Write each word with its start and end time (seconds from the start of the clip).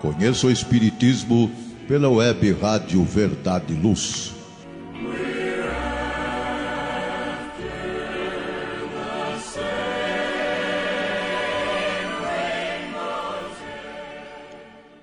Conheça 0.00 0.46
o 0.46 0.50
Espiritismo 0.50 1.50
pela 1.88 2.10
web 2.10 2.52
Rádio 2.52 3.02
Verdade 3.04 3.72
e 3.72 3.76
Luz. 3.76 4.34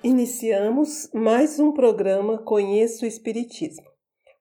Iniciamos 0.04 1.10
mais 1.12 1.58
um 1.58 1.72
programa 1.72 2.38
Conheça 2.38 3.04
o 3.04 3.08
Espiritismo, 3.08 3.86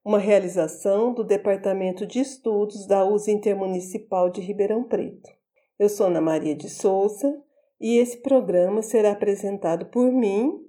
uma 0.06 0.20
realização 0.20 1.14
do 1.14 1.24
Departamento 1.24 2.06
de 2.06 2.20
Estudos 2.20 2.86
da 2.86 3.04
USA 3.04 3.32
Intermunicipal 3.32 4.30
de 4.30 4.42
Ribeirão 4.42 4.84
Preto. 4.84 5.41
Eu 5.82 5.90
sou 5.90 6.06
Ana 6.06 6.22
Maria 6.22 6.54
de 6.54 6.70
Souza 6.70 7.42
e 7.80 7.98
esse 7.98 8.18
programa 8.18 8.84
será 8.84 9.14
apresentado 9.14 9.88
por 9.88 10.12
mim 10.12 10.64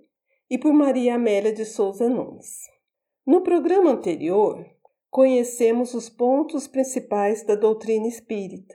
e 0.48 0.56
por 0.56 0.73
Maria 0.73 1.16
Amélia 1.16 1.52
de 1.52 1.66
Souza 1.66 2.09
Nunes. 2.09 2.60
No 3.27 3.42
programa 3.42 3.90
anterior, 3.90 4.64
conhecemos 5.10 5.92
os 5.92 6.09
pontos 6.09 6.66
principais 6.66 7.45
da 7.45 7.54
doutrina 7.54 8.09
espírita, 8.09 8.74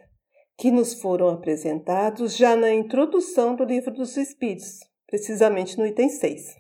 que 0.56 0.70
nos 0.70 1.02
foram 1.02 1.28
apresentados 1.30 2.38
já 2.38 2.56
na 2.56 2.72
introdução 2.72 3.56
do 3.56 3.64
Livro 3.64 3.92
dos 3.92 4.16
Espíritos, 4.16 4.82
precisamente 5.08 5.76
no 5.76 5.88
item 5.88 6.08
6. 6.08 6.56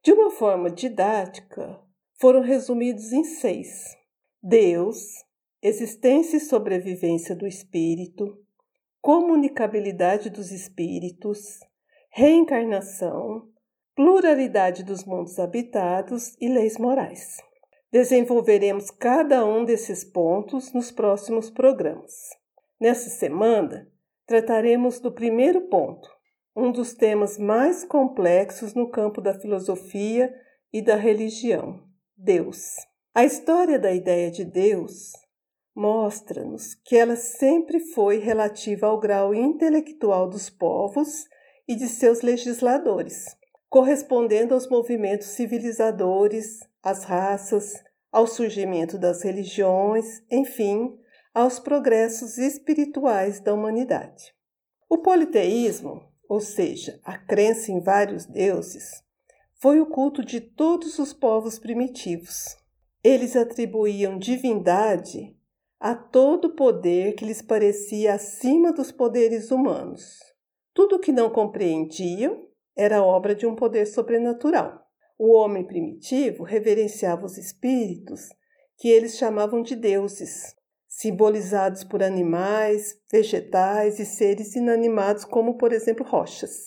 De 0.00 0.12
uma 0.12 0.30
forma 0.30 0.70
didática, 0.70 1.80
foram 2.20 2.40
resumidos 2.40 3.12
em 3.12 3.24
seis: 3.24 3.96
Deus, 4.40 5.24
existência 5.60 6.36
e 6.36 6.40
sobrevivência 6.40 7.34
do 7.34 7.48
espírito, 7.48 8.46
comunicabilidade 9.08 10.28
dos 10.28 10.52
espíritos, 10.52 11.60
reencarnação, 12.10 13.48
pluralidade 13.96 14.84
dos 14.84 15.02
mundos 15.02 15.38
habitados 15.38 16.36
e 16.38 16.46
leis 16.46 16.76
morais. 16.76 17.38
Desenvolveremos 17.90 18.90
cada 18.90 19.46
um 19.46 19.64
desses 19.64 20.04
pontos 20.04 20.74
nos 20.74 20.90
próximos 20.90 21.48
programas. 21.48 22.12
Nessa 22.78 23.08
semana, 23.08 23.90
trataremos 24.26 25.00
do 25.00 25.10
primeiro 25.10 25.62
ponto, 25.70 26.06
um 26.54 26.70
dos 26.70 26.92
temas 26.92 27.38
mais 27.38 27.84
complexos 27.84 28.74
no 28.74 28.90
campo 28.90 29.22
da 29.22 29.32
filosofia 29.32 30.30
e 30.70 30.82
da 30.82 30.96
religião: 30.96 31.82
Deus. 32.14 32.74
A 33.14 33.24
história 33.24 33.78
da 33.78 33.90
ideia 33.90 34.30
de 34.30 34.44
Deus 34.44 35.12
mostra-nos 35.78 36.74
que 36.74 36.96
ela 36.96 37.14
sempre 37.14 37.78
foi 37.78 38.18
relativa 38.18 38.88
ao 38.88 38.98
grau 38.98 39.32
intelectual 39.32 40.28
dos 40.28 40.50
povos 40.50 41.24
e 41.68 41.76
de 41.76 41.86
seus 41.86 42.20
legisladores, 42.20 43.24
correspondendo 43.68 44.54
aos 44.54 44.68
movimentos 44.68 45.28
civilizadores, 45.28 46.58
às 46.82 47.04
raças, 47.04 47.74
ao 48.10 48.26
surgimento 48.26 48.98
das 48.98 49.22
religiões, 49.22 50.20
enfim, 50.28 50.98
aos 51.32 51.60
progressos 51.60 52.38
espirituais 52.38 53.38
da 53.38 53.54
humanidade. 53.54 54.34
O 54.88 54.98
politeísmo, 54.98 56.02
ou 56.28 56.40
seja, 56.40 56.98
a 57.04 57.16
crença 57.16 57.70
em 57.70 57.80
vários 57.80 58.26
deuses, 58.26 59.04
foi 59.60 59.80
o 59.80 59.86
culto 59.86 60.24
de 60.24 60.40
todos 60.40 60.98
os 60.98 61.12
povos 61.12 61.56
primitivos. 61.56 62.56
Eles 63.04 63.36
atribuíam 63.36 64.18
divindade 64.18 65.37
a 65.80 65.94
todo 65.94 66.54
poder 66.54 67.14
que 67.14 67.24
lhes 67.24 67.40
parecia 67.40 68.14
acima 68.14 68.72
dos 68.72 68.90
poderes 68.90 69.50
humanos. 69.50 70.18
Tudo 70.74 70.98
que 70.98 71.12
não 71.12 71.30
compreendiam 71.30 72.46
era 72.76 73.02
obra 73.02 73.34
de 73.34 73.46
um 73.46 73.54
poder 73.54 73.86
sobrenatural. 73.86 74.84
O 75.18 75.32
homem 75.32 75.64
primitivo 75.64 76.44
reverenciava 76.44 77.26
os 77.26 77.36
espíritos, 77.36 78.28
que 78.76 78.88
eles 78.88 79.16
chamavam 79.16 79.62
de 79.62 79.74
deuses, 79.74 80.54
simbolizados 80.86 81.82
por 81.84 82.02
animais, 82.02 83.00
vegetais 83.10 83.98
e 83.98 84.06
seres 84.06 84.54
inanimados, 84.54 85.24
como, 85.24 85.58
por 85.58 85.72
exemplo, 85.72 86.04
rochas. 86.04 86.66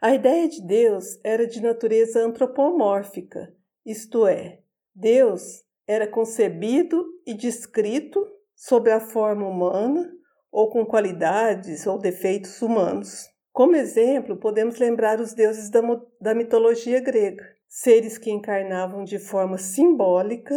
A 0.00 0.14
ideia 0.14 0.48
de 0.48 0.60
Deus 0.62 1.18
era 1.24 1.46
de 1.46 1.60
natureza 1.60 2.24
antropomórfica, 2.24 3.52
isto 3.84 4.26
é, 4.26 4.60
Deus 4.94 5.64
era 5.86 6.08
concebido 6.08 7.06
e 7.24 7.32
descrito 7.32 8.26
sob 8.56 8.90
a 8.90 8.98
forma 8.98 9.46
humana 9.46 10.10
ou 10.50 10.70
com 10.70 10.84
qualidades 10.86 11.86
ou 11.86 11.98
defeitos 11.98 12.62
humanos. 12.62 13.28
Como 13.52 13.76
exemplo, 13.76 14.36
podemos 14.36 14.78
lembrar 14.78 15.20
os 15.20 15.34
deuses 15.34 15.70
da, 15.70 15.80
da 16.20 16.34
mitologia 16.34 16.98
grega, 17.00 17.44
seres 17.68 18.16
que 18.16 18.30
encarnavam 18.30 19.04
de 19.04 19.18
forma 19.18 19.58
simbólica 19.58 20.54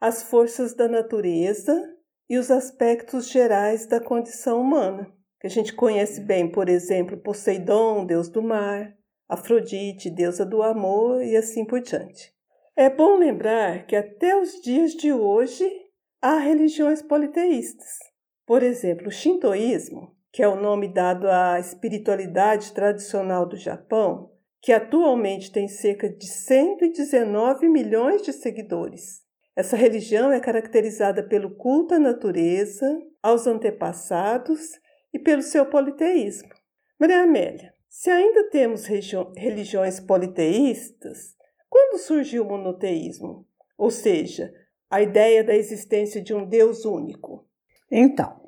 as 0.00 0.22
forças 0.22 0.74
da 0.74 0.88
natureza 0.88 1.94
e 2.28 2.38
os 2.38 2.50
aspectos 2.50 3.28
gerais 3.28 3.86
da 3.86 4.00
condição 4.00 4.60
humana, 4.60 5.12
que 5.38 5.46
a 5.46 5.50
gente 5.50 5.72
conhece 5.72 6.20
bem, 6.20 6.50
por 6.50 6.68
exemplo, 6.68 7.16
Poseidon, 7.18 8.06
deus 8.06 8.28
do 8.28 8.42
mar, 8.42 8.96
Afrodite, 9.28 10.10
deusa 10.10 10.44
do 10.44 10.62
amor 10.62 11.22
e 11.22 11.36
assim 11.36 11.64
por 11.64 11.80
diante. 11.80 12.32
É 12.76 12.90
bom 12.90 13.16
lembrar 13.16 13.86
que 13.86 13.94
até 13.94 14.36
os 14.36 14.60
dias 14.60 14.92
de 14.92 15.12
hoje 15.12 15.64
Há 16.24 16.38
religiões 16.38 17.02
politeístas. 17.02 17.98
Por 18.46 18.62
exemplo, 18.62 19.08
o 19.08 19.10
Shintoísmo, 19.10 20.14
que 20.30 20.40
é 20.40 20.46
o 20.46 20.54
nome 20.54 20.86
dado 20.86 21.28
à 21.28 21.58
espiritualidade 21.58 22.72
tradicional 22.72 23.44
do 23.44 23.56
Japão, 23.56 24.30
que 24.60 24.72
atualmente 24.72 25.50
tem 25.50 25.66
cerca 25.66 26.08
de 26.08 26.28
119 26.28 27.68
milhões 27.68 28.22
de 28.22 28.32
seguidores. 28.32 29.24
Essa 29.56 29.76
religião 29.76 30.30
é 30.30 30.38
caracterizada 30.38 31.24
pelo 31.24 31.56
culto 31.56 31.94
à 31.94 31.98
natureza, 31.98 32.86
aos 33.20 33.48
antepassados 33.48 34.78
e 35.12 35.18
pelo 35.18 35.42
seu 35.42 35.66
politeísmo. 35.66 36.50
Maria 37.00 37.24
Amélia, 37.24 37.74
se 37.88 38.10
ainda 38.10 38.48
temos 38.48 38.86
religiões 38.86 39.98
politeístas, 39.98 41.34
quando 41.68 41.98
surgiu 41.98 42.44
o 42.44 42.48
monoteísmo? 42.48 43.44
Ou 43.76 43.90
seja, 43.90 44.54
a 44.92 45.00
ideia 45.00 45.42
da 45.42 45.56
existência 45.56 46.20
de 46.20 46.34
um 46.34 46.44
Deus 46.44 46.84
único? 46.84 47.46
Então, 47.90 48.42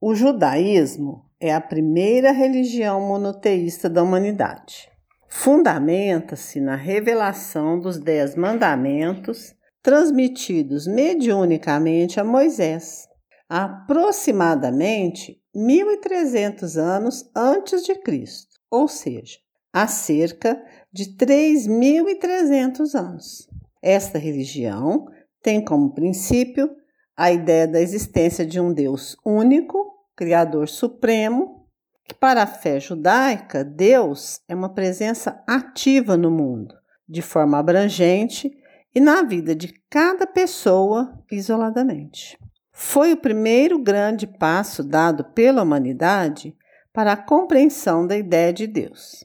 o 0.00 0.14
judaísmo 0.14 1.24
é 1.40 1.52
a 1.52 1.60
primeira 1.60 2.30
religião 2.30 3.00
monoteísta 3.00 3.90
da 3.90 4.00
humanidade. 4.00 4.88
Fundamenta-se 5.28 6.60
na 6.60 6.76
revelação 6.76 7.80
dos 7.80 7.98
Dez 7.98 8.36
Mandamentos 8.36 9.56
transmitidos 9.82 10.86
mediunicamente 10.86 12.20
a 12.20 12.24
Moisés, 12.24 13.08
aproximadamente 13.48 15.42
1300 15.52 16.78
anos 16.78 17.28
antes 17.34 17.82
de 17.82 17.96
Cristo, 17.96 18.60
ou 18.70 18.86
seja, 18.86 19.38
há 19.72 19.88
cerca 19.88 20.64
de 20.92 21.16
3300 21.16 22.94
anos. 22.94 23.48
Esta 23.82 24.16
religião 24.16 25.08
tem 25.42 25.64
como 25.64 25.94
princípio 25.94 26.70
a 27.16 27.32
ideia 27.32 27.66
da 27.66 27.80
existência 27.80 28.46
de 28.46 28.60
um 28.60 28.72
Deus 28.72 29.16
único, 29.24 29.92
Criador 30.14 30.68
Supremo, 30.68 31.66
que 32.04 32.14
para 32.14 32.42
a 32.42 32.46
fé 32.46 32.80
judaica, 32.80 33.64
Deus 33.64 34.40
é 34.48 34.54
uma 34.54 34.72
presença 34.72 35.42
ativa 35.46 36.16
no 36.16 36.30
mundo, 36.30 36.74
de 37.08 37.20
forma 37.20 37.58
abrangente 37.58 38.50
e 38.94 39.00
na 39.00 39.22
vida 39.22 39.54
de 39.54 39.74
cada 39.90 40.26
pessoa 40.26 41.22
isoladamente. 41.30 42.38
Foi 42.72 43.12
o 43.12 43.16
primeiro 43.16 43.78
grande 43.78 44.26
passo 44.26 44.82
dado 44.82 45.24
pela 45.24 45.62
humanidade 45.62 46.56
para 46.92 47.12
a 47.12 47.16
compreensão 47.16 48.06
da 48.06 48.16
ideia 48.16 48.52
de 48.52 48.66
Deus. 48.66 49.24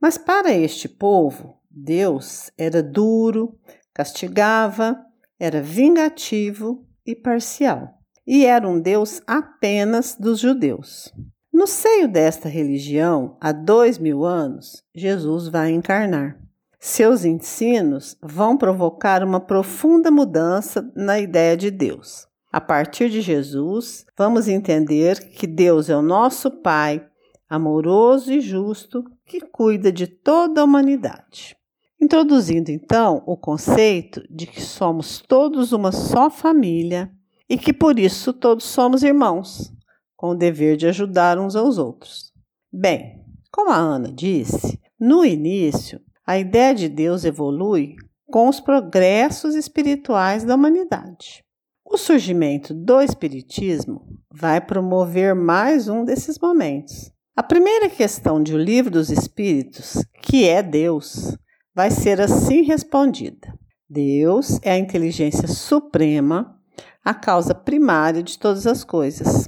Mas 0.00 0.18
para 0.18 0.52
este 0.52 0.88
povo, 0.88 1.60
Deus 1.70 2.50
era 2.58 2.82
duro, 2.82 3.58
castigava 3.92 5.04
era 5.38 5.60
vingativo 5.60 6.86
e 7.04 7.14
parcial, 7.14 7.98
e 8.26 8.44
era 8.44 8.68
um 8.68 8.80
Deus 8.80 9.20
apenas 9.26 10.16
dos 10.18 10.40
judeus. 10.40 11.12
No 11.52 11.66
seio 11.66 12.06
desta 12.06 12.48
religião, 12.48 13.36
há 13.40 13.50
dois 13.50 13.98
mil 13.98 14.24
anos, 14.24 14.82
Jesus 14.94 15.48
vai 15.48 15.70
encarnar. 15.70 16.38
Seus 16.78 17.24
ensinos 17.24 18.16
vão 18.22 18.56
provocar 18.56 19.24
uma 19.24 19.40
profunda 19.40 20.10
mudança 20.10 20.88
na 20.94 21.18
ideia 21.18 21.56
de 21.56 21.70
Deus. 21.70 22.28
A 22.52 22.60
partir 22.60 23.10
de 23.10 23.20
Jesus, 23.20 24.06
vamos 24.16 24.48
entender 24.48 25.30
que 25.30 25.46
Deus 25.46 25.88
é 25.88 25.96
o 25.96 26.02
nosso 26.02 26.50
Pai, 26.50 27.04
amoroso 27.48 28.32
e 28.32 28.40
justo, 28.40 29.04
que 29.24 29.40
cuida 29.40 29.90
de 29.90 30.06
toda 30.06 30.60
a 30.60 30.64
humanidade. 30.64 31.55
Introduzindo 32.00 32.70
então 32.70 33.22
o 33.26 33.36
conceito 33.36 34.22
de 34.30 34.46
que 34.46 34.60
somos 34.60 35.20
todos 35.20 35.72
uma 35.72 35.92
só 35.92 36.28
família 36.28 37.10
e 37.48 37.56
que 37.56 37.72
por 37.72 37.98
isso 37.98 38.32
todos 38.32 38.64
somos 38.64 39.02
irmãos, 39.02 39.72
com 40.14 40.30
o 40.30 40.34
dever 40.34 40.76
de 40.76 40.86
ajudar 40.86 41.38
uns 41.38 41.56
aos 41.56 41.78
outros. 41.78 42.32
Bem, 42.72 43.24
Como 43.50 43.70
a 43.70 43.76
Ana 43.76 44.12
disse, 44.12 44.78
no 45.00 45.24
início, 45.24 46.00
a 46.26 46.38
ideia 46.38 46.74
de 46.74 46.88
Deus 46.88 47.24
evolui 47.24 47.96
com 48.30 48.48
os 48.48 48.60
progressos 48.60 49.54
espirituais 49.54 50.44
da 50.44 50.54
humanidade. 50.54 51.42
O 51.84 51.96
surgimento 51.96 52.74
do 52.74 53.00
Espiritismo 53.00 54.02
vai 54.30 54.60
promover 54.60 55.34
mais 55.34 55.88
um 55.88 56.04
desses 56.04 56.38
momentos. 56.38 57.10
A 57.34 57.42
primeira 57.42 57.88
questão 57.88 58.42
de 58.42 58.54
O 58.54 58.58
Livro 58.58 58.90
dos 58.90 59.08
Espíritos, 59.08 60.04
que 60.22 60.48
é 60.48 60.62
Deus, 60.62 61.36
vai 61.76 61.90
ser 61.90 62.22
assim 62.22 62.62
respondida: 62.62 63.52
Deus 63.88 64.58
é 64.62 64.72
a 64.72 64.78
inteligência 64.78 65.46
suprema, 65.46 66.58
a 67.04 67.12
causa 67.12 67.54
primária 67.54 68.22
de 68.22 68.38
todas 68.38 68.66
as 68.66 68.82
coisas. 68.82 69.46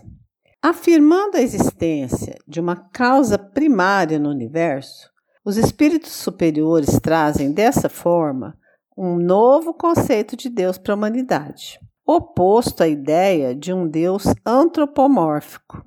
Afirmando 0.61 1.39
a 1.39 1.41
existência 1.41 2.37
de 2.47 2.61
uma 2.61 2.77
causa 2.77 3.39
primária 3.39 4.19
no 4.19 4.29
universo, 4.29 5.11
os 5.45 5.57
espíritos 5.57 6.13
superiores 6.13 7.01
trazem 7.01 7.53
dessa 7.53 7.89
forma 7.89 8.59
um 8.97 9.17
novo 9.17 9.73
conceito 9.73 10.37
de 10.37 10.51
Deus 10.51 10.77
para 10.77 10.93
a 10.93 10.97
humanidade, 10.97 11.81
oposto 12.05 12.83
à 12.83 12.89
ideia 12.89 13.55
de 13.55 13.73
um 13.73 13.89
Deus 13.89 14.25
antropomórfico, 14.45 15.83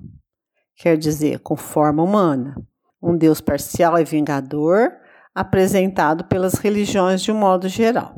quer 0.76 0.96
dizer, 0.96 1.40
com 1.40 1.54
forma 1.54 2.02
humana, 2.02 2.56
um 3.00 3.16
Deus 3.16 3.40
parcial 3.40 3.98
e 3.98 4.04
vingador 4.04 5.01
apresentado 5.34 6.24
pelas 6.24 6.54
religiões 6.54 7.22
de 7.22 7.32
um 7.32 7.38
modo 7.38 7.68
geral. 7.68 8.14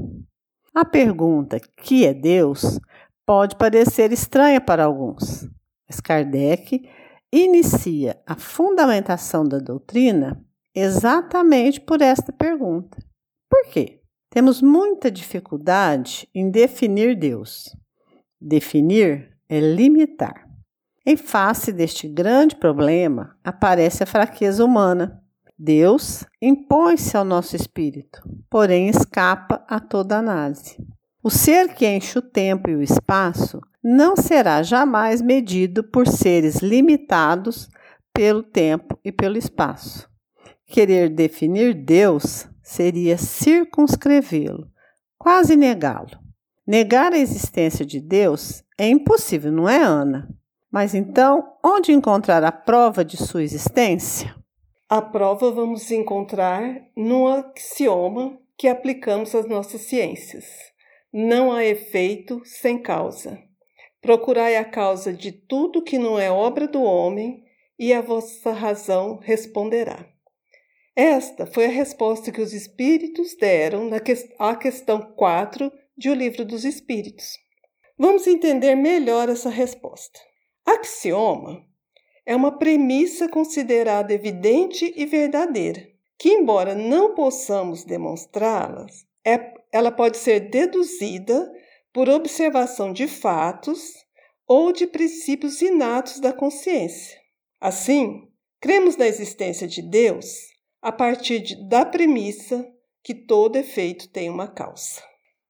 A 0.74 0.84
pergunta 0.84 1.60
que 1.60 2.04
é 2.06 2.12
Deus 2.12 2.78
pode 3.24 3.56
parecer 3.56 4.12
estranha 4.12 4.60
para 4.60 4.84
alguns, 4.84 5.48
mas 5.88 6.00
Kardec 6.00 6.88
inicia 7.32 8.20
a 8.26 8.34
fundamentação 8.34 9.44
da 9.44 9.58
doutrina 9.58 10.40
exatamente 10.74 11.80
por 11.80 12.02
esta 12.02 12.32
pergunta. 12.32 12.98
Por 13.48 13.66
quê? 13.72 14.00
Temos 14.30 14.60
muita 14.60 15.10
dificuldade 15.10 16.28
em 16.34 16.50
definir 16.50 17.16
Deus. 17.16 17.74
Definir 18.40 19.36
é 19.48 19.60
limitar. 19.60 20.48
Em 21.06 21.16
face 21.16 21.72
deste 21.72 22.08
grande 22.08 22.56
problema, 22.56 23.36
aparece 23.44 24.02
a 24.02 24.06
fraqueza 24.06 24.64
humana. 24.64 25.22
Deus 25.58 26.24
impõe-se 26.42 27.16
ao 27.16 27.24
nosso 27.24 27.54
espírito, 27.54 28.22
porém 28.50 28.88
escapa 28.88 29.64
a 29.68 29.78
toda 29.78 30.18
análise. 30.18 30.76
O 31.22 31.30
ser 31.30 31.74
que 31.74 31.86
enche 31.86 32.18
o 32.18 32.22
tempo 32.22 32.68
e 32.68 32.74
o 32.74 32.82
espaço 32.82 33.60
não 33.82 34.16
será 34.16 34.62
jamais 34.62 35.22
medido 35.22 35.84
por 35.84 36.08
seres 36.08 36.56
limitados 36.56 37.68
pelo 38.12 38.42
tempo 38.42 38.98
e 39.04 39.12
pelo 39.12 39.38
espaço. 39.38 40.08
Querer 40.66 41.08
definir 41.08 41.72
Deus 41.72 42.48
seria 42.62 43.16
circunscrevê-lo, 43.16 44.68
quase 45.16 45.54
negá-lo. 45.54 46.18
Negar 46.66 47.12
a 47.12 47.18
existência 47.18 47.84
de 47.84 48.00
Deus 48.00 48.64
é 48.76 48.88
impossível, 48.88 49.52
não 49.52 49.68
é, 49.68 49.82
Ana? 49.82 50.28
Mas 50.70 50.94
então, 50.94 51.52
onde 51.62 51.92
encontrar 51.92 52.42
a 52.42 52.50
prova 52.50 53.04
de 53.04 53.16
sua 53.16 53.42
existência? 53.42 54.34
A 54.96 55.02
prova 55.02 55.50
vamos 55.50 55.90
encontrar 55.90 56.86
no 56.96 57.26
axioma 57.26 58.40
que 58.56 58.68
aplicamos 58.68 59.34
às 59.34 59.44
nossas 59.44 59.80
ciências. 59.80 60.44
Não 61.12 61.50
há 61.50 61.64
efeito 61.64 62.40
sem 62.44 62.80
causa. 62.80 63.42
Procurai 64.00 64.54
a 64.54 64.64
causa 64.64 65.12
de 65.12 65.32
tudo 65.32 65.82
que 65.82 65.98
não 65.98 66.16
é 66.16 66.30
obra 66.30 66.68
do 66.68 66.80
homem, 66.80 67.42
e 67.76 67.92
a 67.92 68.00
vossa 68.00 68.52
razão 68.52 69.18
responderá. 69.20 70.08
Esta 70.94 71.44
foi 71.44 71.64
a 71.64 71.70
resposta 71.70 72.30
que 72.30 72.40
os 72.40 72.52
espíritos 72.52 73.34
deram 73.34 73.90
à 74.38 74.54
questão 74.54 75.02
4 75.16 75.72
de 75.98 76.08
O 76.08 76.14
Livro 76.14 76.44
dos 76.44 76.64
Espíritos. 76.64 77.36
Vamos 77.98 78.28
entender 78.28 78.76
melhor 78.76 79.28
essa 79.28 79.50
resposta. 79.50 80.20
Axioma 80.64 81.73
é 82.26 82.34
uma 82.34 82.58
premissa 82.58 83.28
considerada 83.28 84.12
evidente 84.12 84.92
e 84.96 85.04
verdadeira, 85.04 85.86
que, 86.18 86.30
embora 86.30 86.74
não 86.74 87.14
possamos 87.14 87.84
demonstrá-las, 87.84 89.06
é, 89.24 89.52
ela 89.72 89.90
pode 89.90 90.16
ser 90.16 90.48
deduzida 90.50 91.52
por 91.92 92.08
observação 92.08 92.92
de 92.92 93.06
fatos 93.06 93.92
ou 94.46 94.72
de 94.72 94.86
princípios 94.86 95.60
inatos 95.62 96.20
da 96.20 96.32
consciência. 96.32 97.18
Assim, 97.60 98.28
cremos 98.60 98.96
na 98.96 99.06
existência 99.06 99.66
de 99.66 99.82
Deus 99.82 100.26
a 100.82 100.92
partir 100.92 101.40
de, 101.40 101.68
da 101.68 101.84
premissa 101.84 102.66
que 103.02 103.14
todo 103.14 103.56
efeito 103.56 104.08
tem 104.08 104.28
uma 104.28 104.48
causa. 104.48 105.02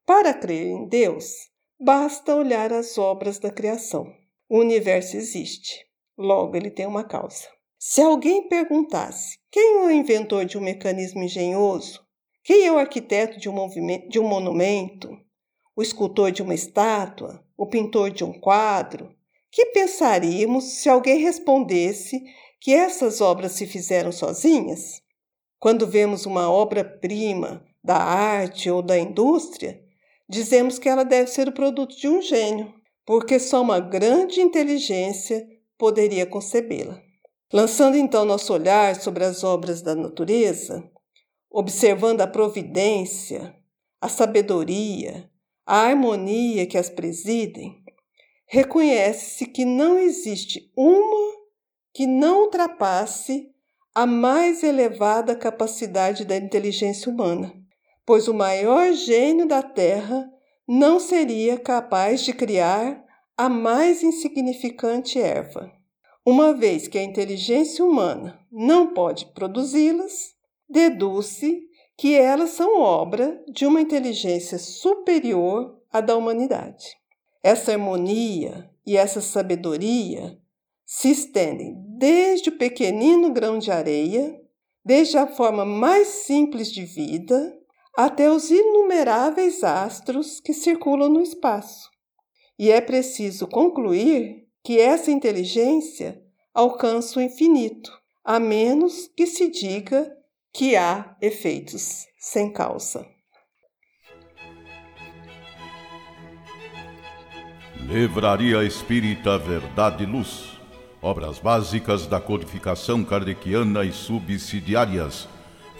Para 0.06 0.34
crer 0.34 0.66
em 0.66 0.86
Deus, 0.86 1.24
basta 1.80 2.34
olhar 2.34 2.72
as 2.72 2.98
obras 2.98 3.38
da 3.38 3.50
criação. 3.50 4.06
O 4.48 4.58
universo 4.58 5.16
existe, 5.16 5.86
logo 6.16 6.56
ele 6.56 6.70
tem 6.70 6.86
uma 6.86 7.04
causa. 7.04 7.48
Se 7.78 8.00
alguém 8.00 8.48
perguntasse 8.48 9.38
quem 9.50 9.78
é 9.78 9.86
o 9.86 9.90
inventor 9.90 10.44
de 10.44 10.56
um 10.56 10.60
mecanismo 10.60 11.22
engenhoso, 11.22 12.02
quem 12.42 12.64
é 12.64 12.72
o 12.72 12.78
arquiteto 12.78 13.38
de 13.38 13.48
um, 13.48 13.68
de 14.08 14.18
um 14.18 14.26
monumento, 14.26 15.10
o 15.76 15.82
escultor 15.82 16.30
de 16.30 16.42
uma 16.42 16.54
estátua, 16.54 17.44
o 17.56 17.66
pintor 17.66 18.10
de 18.10 18.24
um 18.24 18.32
quadro, 18.32 19.14
que 19.50 19.66
pensaríamos 19.66 20.64
se 20.64 20.88
alguém 20.88 21.18
respondesse 21.18 22.22
que 22.60 22.72
essas 22.72 23.20
obras 23.20 23.52
se 23.52 23.66
fizeram 23.66 24.10
sozinhas? 24.10 25.02
Quando 25.58 25.86
vemos 25.86 26.26
uma 26.26 26.50
obra-prima 26.50 27.64
da 27.82 27.96
arte 27.96 28.70
ou 28.70 28.82
da 28.82 28.98
indústria, 28.98 29.82
dizemos 30.28 30.78
que 30.78 30.88
ela 30.88 31.04
deve 31.04 31.30
ser 31.30 31.48
o 31.48 31.52
produto 31.52 31.96
de 31.96 32.08
um 32.08 32.20
gênio, 32.20 32.74
porque 33.04 33.38
só 33.38 33.62
uma 33.62 33.78
grande 33.78 34.40
inteligência 34.40 35.46
poderia 35.78 36.26
concebê-la. 36.26 37.00
Lançando 37.52 37.96
então 37.96 38.24
nosso 38.24 38.52
olhar 38.52 38.96
sobre 38.96 39.24
as 39.24 39.44
obras 39.44 39.80
da 39.82 39.94
natureza, 39.94 40.90
observando 41.50 42.20
a 42.20 42.26
providência, 42.26 43.54
a 44.00 44.08
sabedoria, 44.08 45.30
a 45.64 45.78
harmonia 45.78 46.66
que 46.66 46.76
as 46.76 46.90
presidem, 46.90 47.82
reconhece-se 48.46 49.46
que 49.46 49.64
não 49.64 49.98
existe 49.98 50.70
uma 50.76 51.34
que 51.92 52.06
não 52.06 52.42
ultrapasse 52.42 53.50
a 53.94 54.04
mais 54.04 54.64
elevada 54.64 55.36
capacidade 55.36 56.24
da 56.24 56.36
inteligência 56.36 57.10
humana, 57.10 57.54
pois 58.04 58.26
o 58.26 58.34
maior 58.34 58.92
gênio 58.92 59.46
da 59.46 59.62
Terra 59.62 60.28
não 60.66 60.98
seria 60.98 61.56
capaz 61.56 62.22
de 62.22 62.32
criar 62.32 63.03
a 63.36 63.48
mais 63.48 64.02
insignificante 64.02 65.18
erva. 65.18 65.72
Uma 66.24 66.54
vez 66.54 66.86
que 66.86 66.96
a 66.96 67.02
inteligência 67.02 67.84
humana 67.84 68.38
não 68.50 68.94
pode 68.94 69.26
produzi-las, 69.34 70.34
deduz-se 70.68 71.62
que 71.96 72.14
elas 72.14 72.50
são 72.50 72.80
obra 72.80 73.42
de 73.48 73.66
uma 73.66 73.80
inteligência 73.80 74.58
superior 74.58 75.80
à 75.92 76.00
da 76.00 76.16
humanidade. 76.16 76.86
Essa 77.42 77.72
harmonia 77.72 78.70
e 78.86 78.96
essa 78.96 79.20
sabedoria 79.20 80.38
se 80.86 81.10
estendem 81.10 81.74
desde 81.98 82.50
o 82.50 82.56
pequenino 82.56 83.32
grão 83.32 83.58
de 83.58 83.70
areia, 83.70 84.40
desde 84.84 85.18
a 85.18 85.26
forma 85.26 85.64
mais 85.64 86.06
simples 86.08 86.70
de 86.70 86.84
vida, 86.84 87.58
até 87.96 88.30
os 88.30 88.50
inumeráveis 88.50 89.64
astros 89.64 90.40
que 90.40 90.52
circulam 90.52 91.08
no 91.08 91.20
espaço. 91.20 91.93
E 92.58 92.70
é 92.70 92.80
preciso 92.80 93.46
concluir 93.46 94.46
que 94.62 94.78
essa 94.78 95.10
inteligência 95.10 96.22
alcança 96.52 97.18
o 97.18 97.22
infinito, 97.22 97.90
a 98.24 98.38
menos 98.38 99.08
que 99.16 99.26
se 99.26 99.50
diga 99.50 100.10
que 100.52 100.76
há 100.76 101.16
efeitos 101.20 102.06
sem 102.18 102.52
causa. 102.52 103.06
Livraria 107.88 108.64
Espírita 108.64 109.36
Verdade 109.36 110.04
e 110.04 110.06
Luz 110.06 110.54
obras 111.04 111.38
básicas 111.38 112.06
da 112.06 112.18
codificação 112.18 113.04
kardeciana 113.04 113.84
e 113.84 113.92
subsidiárias, 113.92 115.28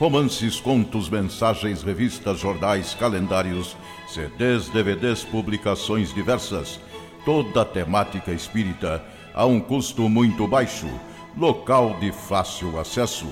romances, 0.05 0.61
contos, 0.61 1.09
mensagens, 1.09 1.83
revistas, 1.83 2.39
jornais, 2.39 2.93
calendários, 2.93 3.75
CDs, 4.07 4.69
DVDs, 4.69 5.25
publicações 5.25 6.13
diversas, 6.13 6.79
toda 7.25 7.63
a 7.63 7.65
temática 7.65 8.31
espírita 8.31 9.03
a 9.33 9.47
um 9.47 9.59
custo 9.59 10.07
muito 10.07 10.47
baixo, 10.47 10.87
local 11.35 11.97
de 12.01 12.13
fácil 12.13 12.79
acesso. 12.79 13.27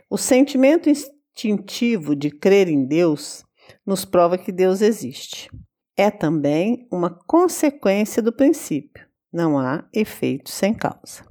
o 0.08 0.20
sentimento 0.20 0.88
instintivo 0.88 2.16
de 2.16 2.30
crer 2.30 2.68
em 2.68 2.86
Deus 2.86 3.44
nos 3.84 4.06
prova 4.06 4.38
que 4.38 4.52
Deus 4.52 4.82
existe. 4.82 5.50
É 5.98 6.12
também 6.12 6.88
uma 6.92 7.10
consequência 7.10 8.22
do 8.22 8.32
princípio. 8.32 9.08
Não 9.34 9.58
há 9.58 9.84
efeito 9.92 10.52
sem 10.52 10.76
causa. 10.76 11.26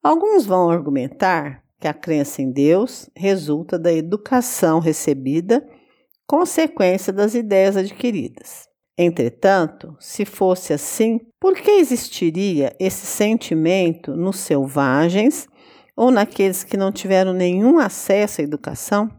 Alguns 0.00 0.46
vão 0.46 0.70
argumentar 0.70 1.63
que 1.84 1.88
a 1.88 1.92
crença 1.92 2.40
em 2.40 2.50
Deus 2.50 3.10
resulta 3.14 3.78
da 3.78 3.92
educação 3.92 4.78
recebida, 4.78 5.62
consequência 6.26 7.12
das 7.12 7.34
ideias 7.34 7.76
adquiridas. 7.76 8.66
Entretanto, 8.96 9.94
se 10.00 10.24
fosse 10.24 10.72
assim, 10.72 11.20
por 11.38 11.54
que 11.54 11.72
existiria 11.72 12.74
esse 12.80 13.04
sentimento 13.04 14.16
nos 14.16 14.38
selvagens 14.38 15.46
ou 15.94 16.10
naqueles 16.10 16.64
que 16.64 16.78
não 16.78 16.90
tiveram 16.90 17.34
nenhum 17.34 17.78
acesso 17.78 18.40
à 18.40 18.44
educação? 18.44 19.10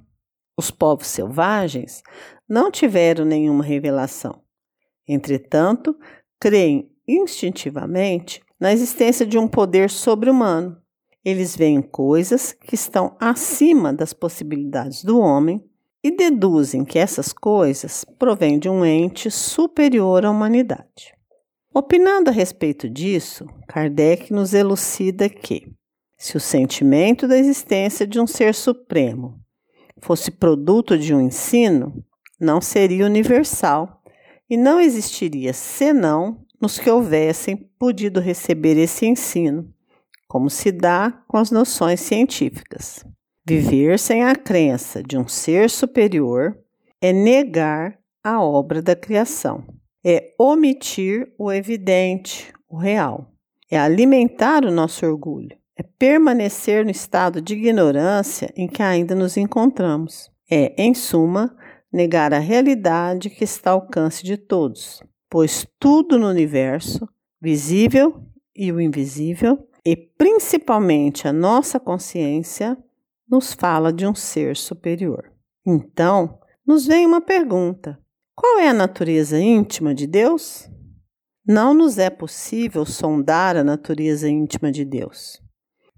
Os 0.58 0.72
povos 0.72 1.06
selvagens 1.06 2.02
não 2.50 2.72
tiveram 2.72 3.26
nenhuma 3.26 3.64
revelação. 3.64 4.42
Entretanto, 5.08 5.96
creem 6.40 6.90
instintivamente 7.08 8.42
na 8.60 8.74
existência 8.74 9.24
de 9.24 9.38
um 9.38 9.48
poder 9.48 9.92
sobre-humano. 9.92 10.84
Eles 11.26 11.56
veem 11.56 11.82
coisas 11.82 12.54
que 12.54 12.76
estão 12.76 13.18
acima 13.20 13.92
das 13.92 14.14
possibilidades 14.14 15.04
do 15.04 15.20
homem 15.20 15.68
e 16.04 16.12
deduzem 16.12 16.86
que 16.86 17.00
essas 17.00 17.34
coisas 17.34 18.06
provêm 18.20 18.60
de 18.60 18.70
um 18.70 18.86
ente 18.86 19.32
superior 19.32 20.24
à 20.24 20.30
humanidade. 20.30 21.16
Opinando 21.74 22.30
a 22.30 22.34
respeito 22.34 22.88
disso, 22.88 23.48
Kardec 23.68 24.32
nos 24.32 24.54
elucida 24.54 25.28
que, 25.28 25.68
se 26.16 26.38
o 26.38 26.40
sentimento 26.40 27.28
da 27.28 27.38
existência 27.38 28.06
de 28.06 28.20
um 28.20 28.28
ser 28.28 28.54
supremo 28.54 29.40
fosse 30.00 30.30
produto 30.30 30.96
de 30.96 31.14
um 31.14 31.20
ensino, 31.20 32.06
não 32.40 32.62
seria 32.62 33.06
universal 33.06 34.00
e 34.48 34.56
não 34.56 34.80
existiria 34.80 35.54
senão 35.54 36.46
nos 36.62 36.78
que 36.78 36.90
houvessem 36.90 37.58
podido 37.80 38.20
receber 38.20 38.78
esse 38.78 39.06
ensino, 39.06 39.74
como 40.36 40.50
se 40.50 40.70
dá 40.70 41.24
com 41.30 41.38
as 41.38 41.50
noções 41.50 42.02
científicas. 42.02 43.06
Viver 43.48 43.98
sem 43.98 44.22
a 44.22 44.36
crença 44.36 45.02
de 45.02 45.18
um 45.18 45.30
ser 45.30 45.70
superior 45.70 46.60
é 47.02 47.14
negar 47.14 47.98
a 48.22 48.44
obra 48.44 48.82
da 48.82 48.98
criação, 48.98 49.64
é 50.06 50.34
omitir 50.38 51.34
o 51.40 51.50
evidente, 51.54 52.52
o 52.68 52.76
real, 52.76 53.32
é 53.72 53.80
alimentar 53.80 54.66
o 54.66 54.72
nosso 54.72 55.06
orgulho, 55.06 55.56
é 55.78 55.84
permanecer 55.84 56.84
no 56.84 56.92
estado 56.92 57.40
de 57.40 57.54
ignorância 57.54 58.52
em 58.58 58.68
que 58.68 58.84
ainda 58.84 59.16
nos 59.16 59.38
encontramos. 59.38 60.30
É, 60.52 60.76
em 60.78 60.94
suma, 60.94 61.56
negar 61.90 62.34
a 62.34 62.40
realidade 62.40 63.30
que 63.30 63.46
está 63.46 63.72
ao 63.72 63.80
alcance 63.84 64.22
de 64.22 64.36
todos, 64.36 65.02
pois 65.30 65.66
tudo 65.80 66.20
no 66.20 66.28
universo, 66.28 67.08
visível 67.42 68.22
e 68.54 68.70
o 68.70 68.82
invisível, 68.82 69.66
e 69.86 69.96
principalmente 69.96 71.28
a 71.28 71.34
nossa 71.34 71.80
consciência, 71.80 72.78
nos 73.30 73.54
fala 73.54 73.94
de 73.94 74.08
um 74.08 74.16
ser 74.16 74.56
superior. 74.56 75.32
Então, 75.66 76.40
nos 76.66 76.86
vem 76.86 77.06
uma 77.06 77.22
pergunta: 77.22 78.00
qual 78.36 78.60
é 78.60 78.70
a 78.70 78.74
natureza 78.74 79.40
íntima 79.40 79.94
de 79.94 80.08
Deus? 80.08 80.70
Não 81.48 81.74
nos 81.74 82.00
é 82.00 82.10
possível 82.10 82.86
sondar 82.86 83.56
a 83.56 83.64
natureza 83.64 84.28
íntima 84.28 84.72
de 84.72 84.84
Deus. 84.84 85.40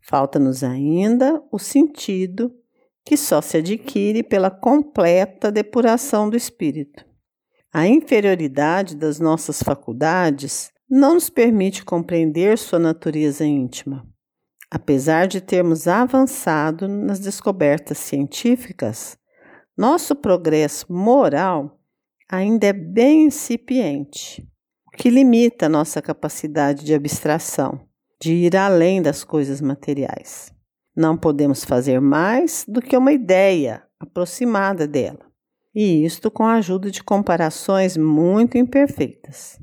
Falta-nos 0.02 0.64
ainda 0.64 1.42
o 1.52 1.58
sentido 1.58 2.54
que 3.06 3.16
só 3.16 3.42
se 3.42 3.58
adquire 3.58 4.24
pela 4.24 4.52
completa 4.52 5.50
depuração 5.50 6.30
do 6.30 6.36
espírito. 6.36 7.06
A 7.74 7.88
inferioridade 7.88 8.96
das 8.96 9.20
nossas 9.20 9.64
faculdades 9.64 10.72
não 10.90 11.16
nos 11.16 11.30
permite 11.30 11.84
compreender 11.84 12.58
sua 12.58 12.80
natureza 12.80 13.46
íntima. 13.46 14.08
Apesar 14.72 15.28
de 15.28 15.42
termos 15.42 15.88
avançado 15.88 16.88
nas 16.88 17.20
descobertas 17.20 17.98
científicas, 17.98 19.18
nosso 19.78 20.16
progresso 20.16 20.92
moral 20.92 21.80
ainda 22.30 22.68
é 22.68 22.74
bem 22.74 23.26
incipiente, 23.26 24.48
o 24.88 24.92
que 24.92 25.10
limita 25.10 25.70
nossa 25.70 26.02
capacidade 26.02 26.84
de 26.84 26.94
abstração, 26.94 27.88
de 28.20 28.34
ir 28.34 28.56
além 28.56 29.02
das 29.02 29.24
coisas 29.24 29.62
materiais. 29.62 30.54
Não 30.96 31.16
podemos 31.16 31.64
fazer 31.64 32.02
mais 32.02 32.66
do 32.68 32.82
que 32.82 32.98
uma 32.98 33.12
ideia 33.12 33.84
aproximada 34.00 34.88
dela, 34.88 35.26
e 35.76 36.04
isto 36.04 36.32
com 36.32 36.44
a 36.44 36.56
ajuda 36.56 36.90
de 36.90 37.04
comparações 37.04 37.96
muito 37.96 38.58
imperfeitas. 38.58 39.60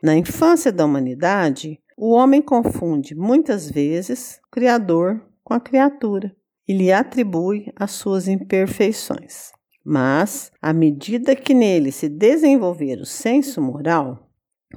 Na 0.00 0.16
infância 0.16 0.70
da 0.70 0.84
humanidade, 0.84 1.80
o 1.96 2.12
homem 2.12 2.40
confunde 2.40 3.16
muitas 3.16 3.68
vezes 3.68 4.40
o 4.46 4.50
Criador 4.50 5.20
com 5.42 5.52
a 5.52 5.60
criatura 5.60 6.34
e 6.68 6.72
lhe 6.72 6.92
atribui 6.92 7.72
as 7.74 7.90
suas 7.92 8.28
imperfeições. 8.28 9.50
Mas, 9.84 10.52
à 10.62 10.72
medida 10.72 11.34
que 11.34 11.52
nele 11.52 11.90
se 11.90 12.08
desenvolver 12.08 13.00
o 13.00 13.06
senso 13.06 13.60
moral, 13.60 14.28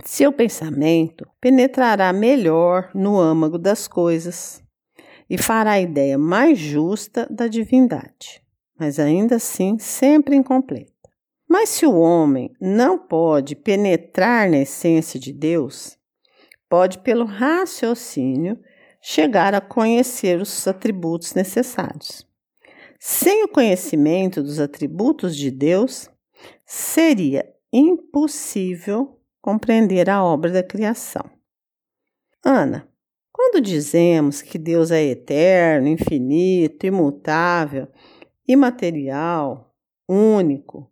seu 0.03 0.31
pensamento 0.31 1.27
penetrará 1.39 2.11
melhor 2.11 2.89
no 2.95 3.19
âmago 3.19 3.59
das 3.59 3.87
coisas 3.87 4.63
e 5.29 5.37
fará 5.37 5.71
a 5.71 5.81
ideia 5.81 6.17
mais 6.17 6.57
justa 6.57 7.27
da 7.29 7.47
divindade, 7.47 8.41
mas 8.79 8.97
ainda 8.97 9.35
assim 9.35 9.77
sempre 9.77 10.35
incompleta. 10.35 10.90
Mas 11.51 11.67
se 11.67 11.85
o 11.85 11.99
homem 11.99 12.55
não 12.61 12.97
pode 12.97 13.57
penetrar 13.57 14.49
na 14.49 14.59
essência 14.59 15.19
de 15.19 15.33
Deus, 15.33 15.97
pode, 16.69 16.99
pelo 16.99 17.25
raciocínio, 17.25 18.57
chegar 19.01 19.53
a 19.53 19.59
conhecer 19.59 20.39
os 20.39 20.65
atributos 20.65 21.33
necessários. 21.33 22.25
Sem 22.97 23.43
o 23.43 23.49
conhecimento 23.49 24.41
dos 24.41 24.61
atributos 24.61 25.35
de 25.35 25.51
Deus, 25.51 26.09
seria 26.65 27.53
impossível 27.73 29.19
compreender 29.41 30.09
a 30.09 30.23
obra 30.23 30.51
da 30.51 30.63
criação. 30.63 31.29
Ana, 32.45 32.87
quando 33.29 33.59
dizemos 33.59 34.41
que 34.41 34.57
Deus 34.57 34.89
é 34.89 35.03
eterno, 35.03 35.89
infinito, 35.89 36.85
imutável, 36.85 37.89
imaterial, 38.47 39.75
único, 40.07 40.89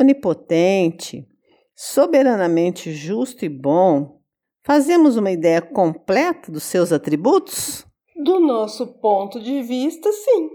onipotente, 0.00 1.26
soberanamente 1.74 2.92
justo 2.92 3.44
e 3.44 3.48
bom, 3.48 4.20
fazemos 4.64 5.16
uma 5.16 5.30
ideia 5.30 5.60
completa 5.60 6.50
dos 6.50 6.62
seus 6.62 6.92
atributos? 6.92 7.86
Do 8.16 8.38
nosso 8.38 8.86
ponto 9.00 9.40
de 9.40 9.62
vista, 9.62 10.12
sim, 10.12 10.50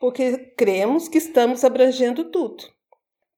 porque 0.00 0.36
cremos 0.56 1.08
que 1.08 1.18
estamos 1.18 1.64
abrangendo 1.64 2.30
tudo. 2.30 2.64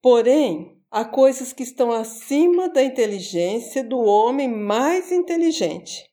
Porém, 0.00 0.80
há 0.90 1.04
coisas 1.04 1.52
que 1.52 1.62
estão 1.62 1.92
acima 1.92 2.68
da 2.68 2.82
inteligência 2.82 3.84
do 3.84 3.98
homem 3.98 4.48
mais 4.48 5.12
inteligente, 5.12 6.04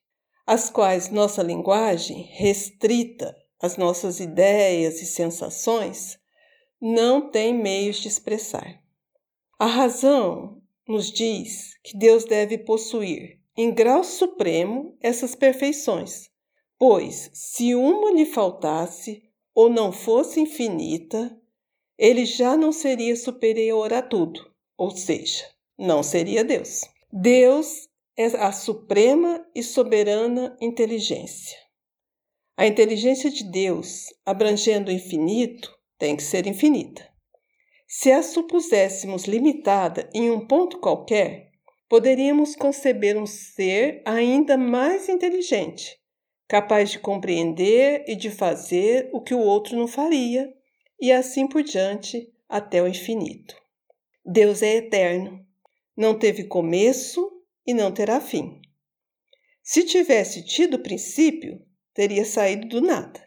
as 0.45 0.69
quais 0.69 1.09
nossa 1.09 1.41
linguagem, 1.41 2.27
restrita 2.33 3.33
às 3.61 3.77
nossas 3.77 4.19
ideias 4.19 5.01
e 5.01 5.05
sensações, 5.05 6.19
não 6.81 7.31
tem 7.31 7.53
meios 7.53 7.95
de 7.95 8.09
expressar. 8.09 8.82
A 9.59 9.65
razão 9.65 10.61
nos 10.87 11.11
diz 11.11 11.75
que 11.83 11.95
Deus 11.95 12.25
deve 12.25 12.57
possuir, 12.57 13.39
em 13.55 13.71
grau 13.71 14.03
supremo, 14.03 14.97
essas 14.99 15.35
perfeições, 15.35 16.29
pois, 16.77 17.29
se 17.33 17.75
uma 17.75 18.11
lhe 18.11 18.25
faltasse 18.25 19.23
ou 19.53 19.69
não 19.69 19.91
fosse 19.91 20.39
infinita, 20.39 21.39
ele 21.97 22.25
já 22.25 22.57
não 22.57 22.71
seria 22.71 23.15
superior 23.15 23.93
a 23.93 24.01
tudo, 24.01 24.51
ou 24.75 24.89
seja, 24.89 25.45
não 25.77 26.01
seria 26.01 26.43
Deus. 26.43 26.81
Deus 27.11 27.87
é 28.17 28.25
a 28.25 28.51
suprema 28.51 29.45
e 29.53 29.61
soberana 29.61 30.57
inteligência. 30.59 31.57
A 32.57 32.65
inteligência 32.65 33.29
de 33.29 33.43
Deus, 33.43 34.07
abrangendo 34.25 34.89
o 34.89 34.93
infinito, 34.93 35.71
tem 35.97 36.15
que 36.15 36.23
ser 36.23 36.47
infinita. 36.47 37.12
Se 37.95 38.11
a 38.11 38.23
supuséssemos 38.23 39.25
limitada 39.25 40.09
em 40.15 40.31
um 40.31 40.47
ponto 40.47 40.79
qualquer, 40.79 41.51
poderíamos 41.87 42.55
conceber 42.55 43.15
um 43.15 43.27
ser 43.27 44.01
ainda 44.03 44.57
mais 44.57 45.07
inteligente, 45.07 45.95
capaz 46.47 46.89
de 46.89 46.97
compreender 46.97 48.03
e 48.07 48.15
de 48.15 48.31
fazer 48.31 49.11
o 49.13 49.21
que 49.21 49.35
o 49.35 49.39
outro 49.39 49.77
não 49.77 49.87
faria, 49.87 50.51
e 50.99 51.11
assim 51.11 51.47
por 51.47 51.61
diante 51.61 52.33
até 52.49 52.81
o 52.81 52.87
infinito. 52.87 53.55
Deus 54.25 54.63
é 54.63 54.77
eterno, 54.77 55.45
não 55.95 56.17
teve 56.17 56.45
começo 56.45 57.31
e 57.63 57.75
não 57.75 57.91
terá 57.91 58.19
fim. 58.19 58.59
Se 59.61 59.83
tivesse 59.83 60.43
tido 60.43 60.79
princípio, 60.79 61.61
teria 61.93 62.25
saído 62.25 62.67
do 62.67 62.81
nada, 62.81 63.23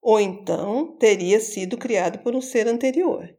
ou 0.00 0.20
então 0.20 0.96
teria 0.96 1.40
sido 1.40 1.76
criado 1.76 2.20
por 2.20 2.36
um 2.36 2.40
ser 2.40 2.68
anterior. 2.68 3.36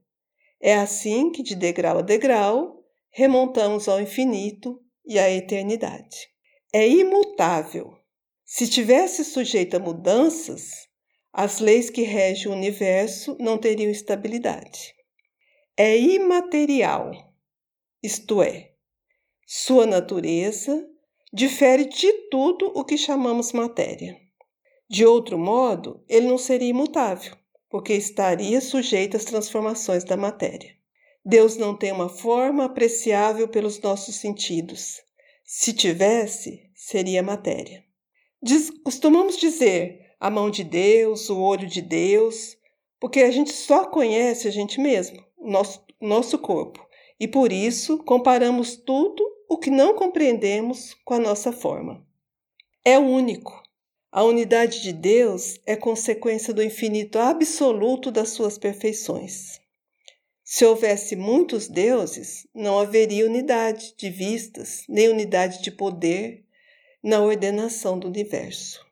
É 0.60 0.76
assim 0.76 1.32
que, 1.32 1.44
de 1.44 1.56
degrau 1.56 2.00
a 2.00 2.02
degrau, 2.02 2.84
remontamos 3.12 3.88
ao 3.88 4.02
infinito 4.02 4.82
e 5.06 5.18
à 5.20 5.30
eternidade. 5.30 6.30
É 6.74 6.88
imutável. 6.88 7.98
Se 8.46 8.68
tivesse 8.68 9.24
sujeito 9.24 9.76
a 9.76 9.80
mudanças, 9.80 10.88
as 11.32 11.60
leis 11.60 11.90
que 11.90 12.02
regem 12.02 12.52
o 12.52 12.56
universo 12.56 13.38
não 13.40 13.58
teriam 13.58 13.92
estabilidade. 13.92 14.96
É 15.76 15.96
imaterial, 15.98 17.12
isto 18.02 18.42
é, 18.42 18.72
sua 19.46 19.86
natureza 19.86 20.88
difere 21.32 21.86
de 21.86 22.12
tudo 22.30 22.72
o 22.74 22.84
que 22.84 22.98
chamamos 22.98 23.54
matéria. 23.54 24.18
De 24.90 25.06
outro 25.06 25.38
modo, 25.38 26.04
ele 26.08 26.28
não 26.28 26.38
seria 26.38 26.70
imutável, 26.70 27.38
porque 27.78 27.94
estaria 27.94 28.60
sujeito 28.60 29.16
às 29.16 29.24
transformações 29.24 30.04
da 30.04 30.18
matéria. 30.18 30.76
Deus 31.24 31.58
não 31.58 31.78
tem 31.78 31.92
uma 31.92 32.10
forma 32.10 32.66
apreciável 32.66 33.48
pelos 33.48 33.80
nossos 33.80 34.16
sentidos. 34.16 35.00
Se 35.46 35.72
tivesse, 35.72 36.72
seria 36.74 37.22
matéria. 37.22 37.84
Diz, 38.42 38.72
costumamos 38.84 39.38
dizer 39.38 40.08
a 40.20 40.28
mão 40.28 40.50
de 40.50 40.64
Deus, 40.64 41.30
o 41.30 41.40
olho 41.40 41.68
de 41.68 41.84
Deus, 41.84 42.58
porque 43.00 43.20
a 43.20 43.30
gente 43.30 43.52
só 43.52 43.86
conhece 43.86 44.48
a 44.48 44.52
gente 44.52 44.82
mesmo, 44.82 45.24
o 45.38 45.48
nosso, 45.48 45.86
nosso 46.02 46.40
corpo, 46.40 46.84
e 47.20 47.28
por 47.28 47.52
isso 47.52 48.00
comparamos 48.00 48.76
tudo 48.76 49.24
o 49.48 49.56
que 49.56 49.70
não 49.70 49.94
compreendemos 49.94 50.96
com 51.06 51.14
a 51.14 51.20
nossa 51.20 51.52
forma. 51.54 52.04
É 52.84 52.98
único. 52.98 53.62
A 54.18 54.24
unidade 54.24 54.82
de 54.82 54.92
Deus 54.92 55.60
é 55.64 55.76
consequência 55.76 56.52
do 56.52 56.64
infinito 56.64 57.20
absoluto 57.20 58.10
das 58.10 58.30
suas 58.30 58.58
perfeições. 58.58 59.62
Se 60.44 60.66
houvesse 60.66 61.16
muitos 61.16 61.68
deuses, 61.68 62.48
não 62.52 62.80
haveria 62.80 63.28
unidade 63.28 63.94
de 63.96 64.10
vistas, 64.10 64.86
nem 64.90 65.08
unidade 65.08 65.62
de 65.62 65.70
poder 65.70 66.44
na 67.04 67.22
ordenação 67.22 68.00
do 68.00 68.08
universo. 68.08 68.84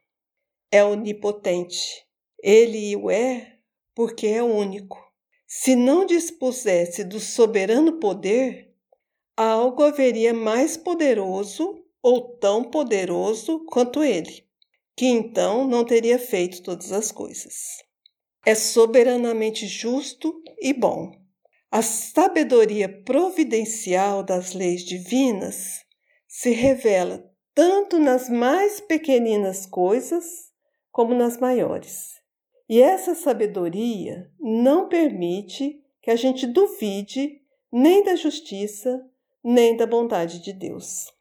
É 0.71 0.83
onipotente. 0.83 2.05
Ele 2.37 2.95
o 2.95 3.09
é 3.09 3.57
porque 3.95 4.27
é 4.27 4.43
único. 4.43 5.11
Se 5.47 5.75
não 5.75 6.05
dispusesse 6.05 7.03
do 7.03 7.19
soberano 7.19 7.93
poder, 7.93 8.71
algo 9.35 9.81
haveria 9.81 10.35
mais 10.35 10.77
poderoso 10.77 11.83
ou 11.99 12.37
tão 12.37 12.63
poderoso 12.63 13.65
quanto 13.65 14.03
ele, 14.03 14.44
que 14.95 15.05
então 15.05 15.67
não 15.67 15.83
teria 15.83 16.17
feito 16.17 16.63
todas 16.63 16.91
as 16.91 17.11
coisas. 17.11 17.83
É 18.45 18.55
soberanamente 18.55 19.67
justo 19.67 20.41
e 20.59 20.73
bom. 20.73 21.11
A 21.71 21.81
sabedoria 21.81 22.87
providencial 23.03 24.23
das 24.23 24.53
leis 24.53 24.83
divinas 24.83 25.83
se 26.27 26.51
revela 26.51 27.29
tanto 27.53 27.99
nas 27.99 28.29
mais 28.29 28.79
pequeninas 28.79 29.65
coisas 29.65 30.25
como 30.91 31.13
nas 31.13 31.37
maiores. 31.37 32.21
E 32.69 32.81
essa 32.81 33.13
sabedoria 33.13 34.31
não 34.39 34.87
permite 34.87 35.81
que 36.01 36.11
a 36.11 36.15
gente 36.15 36.47
duvide 36.47 37.41
nem 37.71 38.03
da 38.03 38.15
justiça 38.15 39.01
nem 39.43 39.77
da 39.77 39.85
bondade 39.85 40.39
de 40.39 40.51
Deus. 40.51 41.13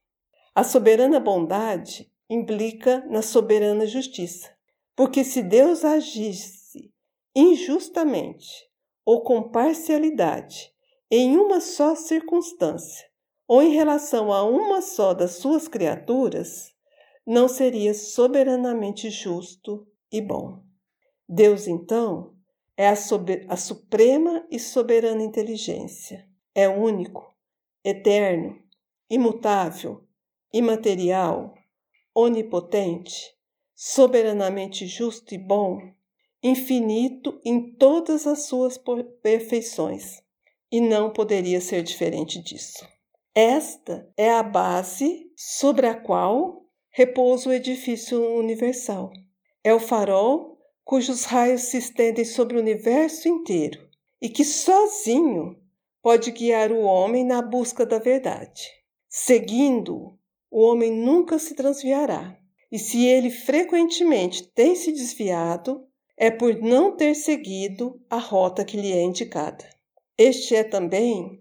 A 0.54 0.64
soberana 0.64 1.20
bondade 1.20 2.10
implica 2.34 3.04
na 3.08 3.22
soberana 3.22 3.86
justiça, 3.86 4.50
porque 4.94 5.24
se 5.24 5.42
Deus 5.42 5.84
agisse 5.84 6.92
injustamente 7.34 8.68
ou 9.04 9.22
com 9.22 9.50
parcialidade 9.50 10.72
em 11.10 11.36
uma 11.36 11.60
só 11.60 11.94
circunstância 11.94 13.06
ou 13.46 13.62
em 13.62 13.72
relação 13.72 14.32
a 14.32 14.42
uma 14.42 14.80
só 14.80 15.12
das 15.12 15.32
suas 15.32 15.68
criaturas, 15.68 16.72
não 17.26 17.48
seria 17.48 17.94
soberanamente 17.94 19.10
justo 19.10 19.86
e 20.10 20.20
bom. 20.20 20.62
Deus, 21.28 21.66
então, 21.66 22.34
é 22.76 22.88
a, 22.88 22.94
a 23.48 23.56
suprema 23.56 24.46
e 24.50 24.58
soberana 24.58 25.22
inteligência, 25.22 26.28
é 26.54 26.68
único 26.68 27.34
eterno, 27.84 28.58
imutável, 29.10 30.06
imaterial, 30.52 31.54
onipotente, 32.14 33.34
soberanamente 33.74 34.86
justo 34.86 35.34
e 35.34 35.38
bom, 35.38 35.78
infinito 36.42 37.40
em 37.44 37.72
todas 37.72 38.26
as 38.26 38.44
suas 38.44 38.78
perfeições, 39.22 40.22
e 40.70 40.80
não 40.80 41.10
poderia 41.10 41.60
ser 41.60 41.82
diferente 41.82 42.40
disso. 42.40 42.86
Esta 43.34 44.08
é 44.16 44.30
a 44.30 44.42
base 44.42 45.30
sobre 45.36 45.86
a 45.86 45.94
qual 45.94 46.64
repousa 46.90 47.50
o 47.50 47.52
edifício 47.52 48.22
universal. 48.36 49.10
É 49.64 49.74
o 49.74 49.80
farol 49.80 50.54
cujos 50.84 51.24
raios 51.24 51.62
se 51.62 51.78
estendem 51.78 52.24
sobre 52.24 52.56
o 52.56 52.60
universo 52.60 53.26
inteiro 53.26 53.88
e 54.20 54.28
que 54.28 54.44
sozinho 54.44 55.60
pode 56.02 56.30
guiar 56.30 56.70
o 56.70 56.82
homem 56.82 57.24
na 57.24 57.42
busca 57.42 57.84
da 57.84 57.98
verdade. 57.98 58.70
Seguindo, 59.08 60.18
o 60.54 60.60
homem 60.60 60.92
nunca 60.92 61.36
se 61.36 61.52
transviará. 61.52 62.38
E 62.70 62.78
se 62.78 63.04
ele 63.04 63.28
frequentemente 63.28 64.44
tem 64.54 64.76
se 64.76 64.92
desviado, 64.92 65.84
é 66.16 66.30
por 66.30 66.54
não 66.62 66.96
ter 66.96 67.16
seguido 67.16 68.00
a 68.08 68.18
rota 68.18 68.64
que 68.64 68.76
lhe 68.76 68.92
é 68.92 69.02
indicada. 69.02 69.68
Este 70.16 70.54
é 70.54 70.62
também 70.62 71.40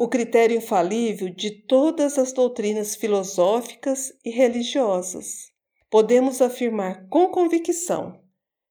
o 0.00 0.08
critério 0.08 0.56
infalível 0.56 1.28
de 1.30 1.48
todas 1.48 2.18
as 2.18 2.32
doutrinas 2.32 2.96
filosóficas 2.96 4.12
e 4.24 4.30
religiosas. 4.30 5.52
Podemos 5.88 6.42
afirmar 6.42 7.08
com 7.08 7.28
convicção 7.28 8.20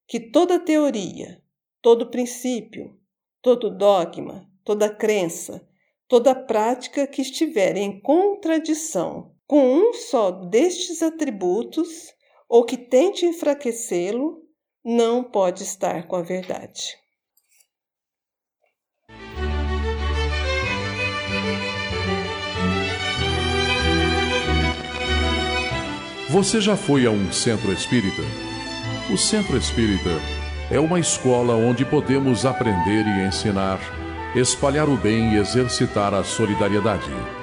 que 0.06 0.19
toda 0.19 0.60
teoria, 0.60 1.41
todo 1.82 2.12
princípio, 2.12 2.99
todo 3.41 3.69
dogma, 3.69 4.45
toda 4.65 4.93
crença, 4.93 5.65
toda 6.06 6.36
prática 6.36 7.08
que 7.08 7.21
estiver 7.21 7.78
em 7.78 8.02
contradição 8.02 9.32
com 9.53 9.71
um 9.71 9.93
só 9.93 10.31
destes 10.31 11.03
atributos 11.03 12.11
ou 12.49 12.65
que 12.65 12.75
tente 12.75 13.23
enfraquecê-lo, 13.23 14.41
não 14.83 15.23
pode 15.23 15.61
estar 15.61 16.07
com 16.07 16.15
a 16.15 16.23
verdade. 16.23 16.97
Você 26.31 26.59
já 26.59 26.75
foi 26.75 27.05
a 27.05 27.11
um 27.11 27.31
centro 27.31 27.71
espírita? 27.71 28.23
O 29.13 29.17
centro 29.19 29.55
espírita 29.55 30.19
é 30.71 30.79
uma 30.79 30.99
escola 30.99 31.53
onde 31.53 31.85
podemos 31.85 32.43
aprender 32.43 33.05
e 33.05 33.27
ensinar, 33.27 33.79
espalhar 34.35 34.89
o 34.89 34.97
bem 34.97 35.35
e 35.35 35.37
exercitar 35.37 36.11
a 36.11 36.23
solidariedade. 36.23 37.42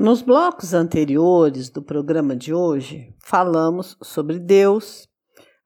Nos 0.00 0.22
blocos 0.22 0.72
anteriores 0.72 1.68
do 1.68 1.82
programa 1.82 2.34
de 2.34 2.54
hoje, 2.54 3.14
falamos 3.22 3.98
sobre 4.02 4.38
Deus, 4.38 5.06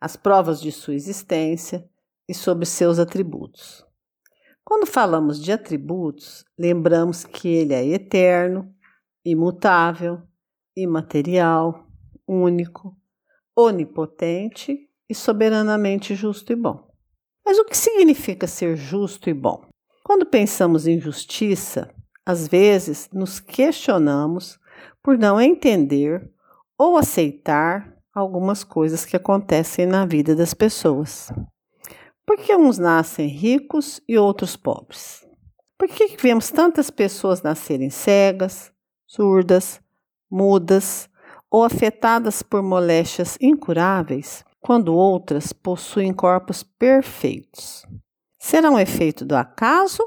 as 0.01 0.17
provas 0.17 0.61
de 0.61 0.73
sua 0.73 0.97
existência 0.97 1.89
e 2.29 2.35
sobre 2.35 2.67
seus 2.67 2.99
atributos. 2.99 3.87
Quando 4.65 4.87
falamos 4.87 5.41
de 5.41 5.53
atributos, 5.53 6.45
lembramos 6.59 7.25
que 7.25 7.47
ele 7.47 7.75
é 7.75 7.87
eterno, 7.87 8.75
imutável, 9.25 10.21
imaterial, 10.77 11.87
único, 12.27 12.97
onipotente 13.55 14.91
e 15.09 15.15
soberanamente 15.15 16.17
justo 16.17 16.53
e 16.53 16.57
bom. 16.57 16.91
Mas 17.47 17.57
o 17.57 17.65
que 17.65 17.77
significa 17.77 18.49
ser 18.49 18.77
justo 18.77 19.31
e 19.31 19.33
bom? 19.33 19.65
Quando 20.03 20.27
pensamos 20.27 20.89
em 20.89 20.99
justiça, 20.99 21.95
às 22.27 22.49
vezes 22.49 23.09
nos 23.13 23.41
questionamos 23.41 24.59
por 25.03 25.19
não 25.19 25.41
entender 25.41 26.31
ou 26.79 26.97
aceitar 26.97 27.95
algumas 28.15 28.65
coisas 28.65 29.05
que 29.05 29.17
acontecem 29.17 29.87
na 29.87 30.07
vida 30.07 30.35
das 30.35 30.55
pessoas. 30.55 31.33
Por 32.27 32.39
que 32.39 32.57
uns 32.57 32.79
nascem 32.79 33.29
ricos 33.29 34.01
e 34.09 34.17
outros 34.17 34.57
pobres? 34.57 35.27
Por 35.77 35.89
que 35.89 36.17
vemos 36.17 36.51
tantas 36.51 36.91
pessoas 36.91 37.43
nascerem 37.43 37.91
cegas, 37.91 38.73
surdas, 39.07 39.81
mudas 40.31 41.09
ou 41.51 41.65
afetadas 41.65 42.43
por 42.43 42.63
moléstias 42.63 43.37
incuráveis, 43.41 44.45
quando 44.61 44.95
outras 44.95 45.53
possuem 45.53 46.15
corpos 46.15 46.63
perfeitos? 46.63 47.85
Será 48.39 48.71
um 48.71 48.79
efeito 48.79 49.25
do 49.25 49.37
acaso 49.37 50.03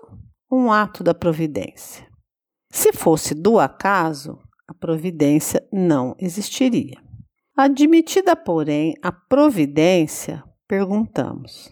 ou 0.50 0.60
um 0.60 0.72
ato 0.72 1.04
da 1.04 1.14
providência? 1.14 2.07
Se 2.70 2.92
fosse 2.94 3.34
do 3.34 3.60
acaso, 3.60 4.40
a 4.68 4.74
providência 4.74 5.66
não 5.72 6.16
existiria. 6.20 6.98
Admitida, 7.56 8.36
porém, 8.36 8.94
a 9.02 9.12
providência, 9.12 10.44
perguntamos: 10.68 11.72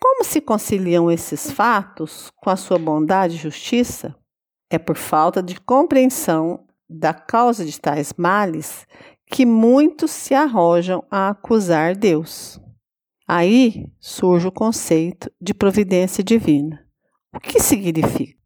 como 0.00 0.24
se 0.24 0.40
conciliam 0.40 1.10
esses 1.10 1.50
fatos 1.50 2.30
com 2.36 2.50
a 2.50 2.56
sua 2.56 2.78
bondade 2.78 3.34
e 3.34 3.38
justiça? 3.38 4.14
É 4.70 4.78
por 4.78 4.96
falta 4.96 5.42
de 5.42 5.60
compreensão 5.60 6.64
da 6.88 7.12
causa 7.12 7.64
de 7.64 7.80
tais 7.80 8.12
males 8.16 8.86
que 9.26 9.44
muitos 9.44 10.10
se 10.10 10.34
arrojam 10.34 11.04
a 11.10 11.30
acusar 11.30 11.96
Deus. 11.96 12.60
Aí 13.26 13.90
surge 13.98 14.46
o 14.46 14.52
conceito 14.52 15.30
de 15.40 15.52
providência 15.52 16.22
divina. 16.22 16.86
O 17.34 17.40
que 17.40 17.60
significa? 17.60 18.37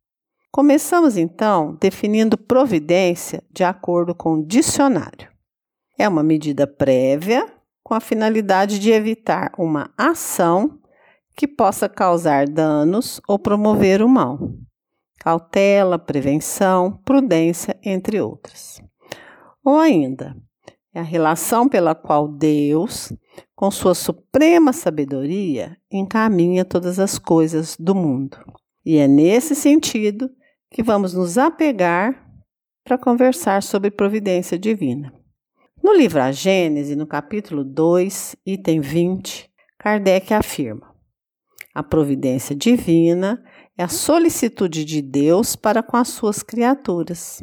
Começamos 0.54 1.16
então 1.16 1.78
definindo 1.80 2.36
providência 2.36 3.42
de 3.50 3.64
acordo 3.64 4.14
com 4.14 4.34
o 4.34 4.46
dicionário. 4.46 5.30
É 5.98 6.06
uma 6.06 6.22
medida 6.22 6.66
prévia 6.66 7.50
com 7.82 7.94
a 7.94 8.00
finalidade 8.00 8.78
de 8.78 8.90
evitar 8.90 9.50
uma 9.56 9.90
ação 9.96 10.78
que 11.34 11.48
possa 11.48 11.88
causar 11.88 12.46
danos 12.46 13.18
ou 13.26 13.38
promover 13.38 14.02
o 14.02 14.08
mal. 14.08 14.38
Cautela, 15.20 15.98
prevenção, 15.98 17.00
prudência, 17.02 17.74
entre 17.82 18.20
outras. 18.20 18.78
Ou 19.64 19.78
ainda, 19.78 20.36
é 20.92 21.00
a 21.00 21.02
relação 21.04 21.66
pela 21.66 21.94
qual 21.94 22.28
Deus, 22.28 23.10
com 23.56 23.70
sua 23.70 23.94
suprema 23.94 24.74
sabedoria, 24.74 25.78
encaminha 25.90 26.62
todas 26.62 26.98
as 26.98 27.18
coisas 27.18 27.74
do 27.80 27.94
mundo. 27.94 28.36
E 28.84 28.98
é 28.98 29.08
nesse 29.08 29.54
sentido 29.54 30.28
que 30.72 30.82
vamos 30.82 31.12
nos 31.12 31.36
apegar 31.36 32.26
para 32.82 32.98
conversar 32.98 33.62
sobre 33.62 33.90
providência 33.90 34.58
divina. 34.58 35.12
No 35.82 35.92
livro 35.92 36.20
A 36.20 36.32
Gênese, 36.32 36.96
no 36.96 37.06
capítulo 37.06 37.62
2, 37.62 38.36
item 38.46 38.80
20, 38.80 39.50
Kardec 39.78 40.32
afirma: 40.32 40.92
a 41.74 41.82
providência 41.82 42.56
divina 42.56 43.42
é 43.76 43.82
a 43.82 43.88
solicitude 43.88 44.84
de 44.84 45.02
Deus 45.02 45.56
para 45.56 45.82
com 45.82 45.96
as 45.96 46.08
suas 46.08 46.42
criaturas. 46.42 47.42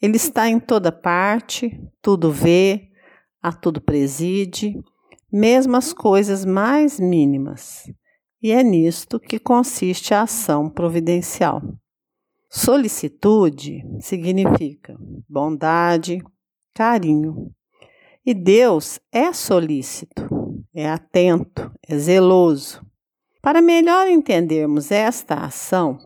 Ele 0.00 0.16
está 0.16 0.48
em 0.48 0.60
toda 0.60 0.92
parte, 0.92 1.80
tudo 2.00 2.30
vê, 2.30 2.88
a 3.42 3.52
tudo 3.52 3.80
preside, 3.80 4.74
mesmo 5.32 5.76
as 5.76 5.92
coisas 5.92 6.44
mais 6.44 6.98
mínimas. 6.98 7.90
E 8.40 8.52
é 8.52 8.62
nisto 8.62 9.18
que 9.18 9.38
consiste 9.38 10.14
a 10.14 10.22
ação 10.22 10.70
providencial. 10.70 11.60
Solicitude 12.50 13.84
significa 14.00 14.96
bondade, 15.28 16.22
carinho. 16.74 17.52
E 18.24 18.32
Deus 18.32 18.98
é 19.12 19.34
solícito, 19.34 20.26
é 20.74 20.88
atento, 20.88 21.70
é 21.86 21.98
zeloso. 21.98 22.82
Para 23.42 23.60
melhor 23.60 24.08
entendermos 24.08 24.90
esta 24.90 25.34
ação, 25.34 25.98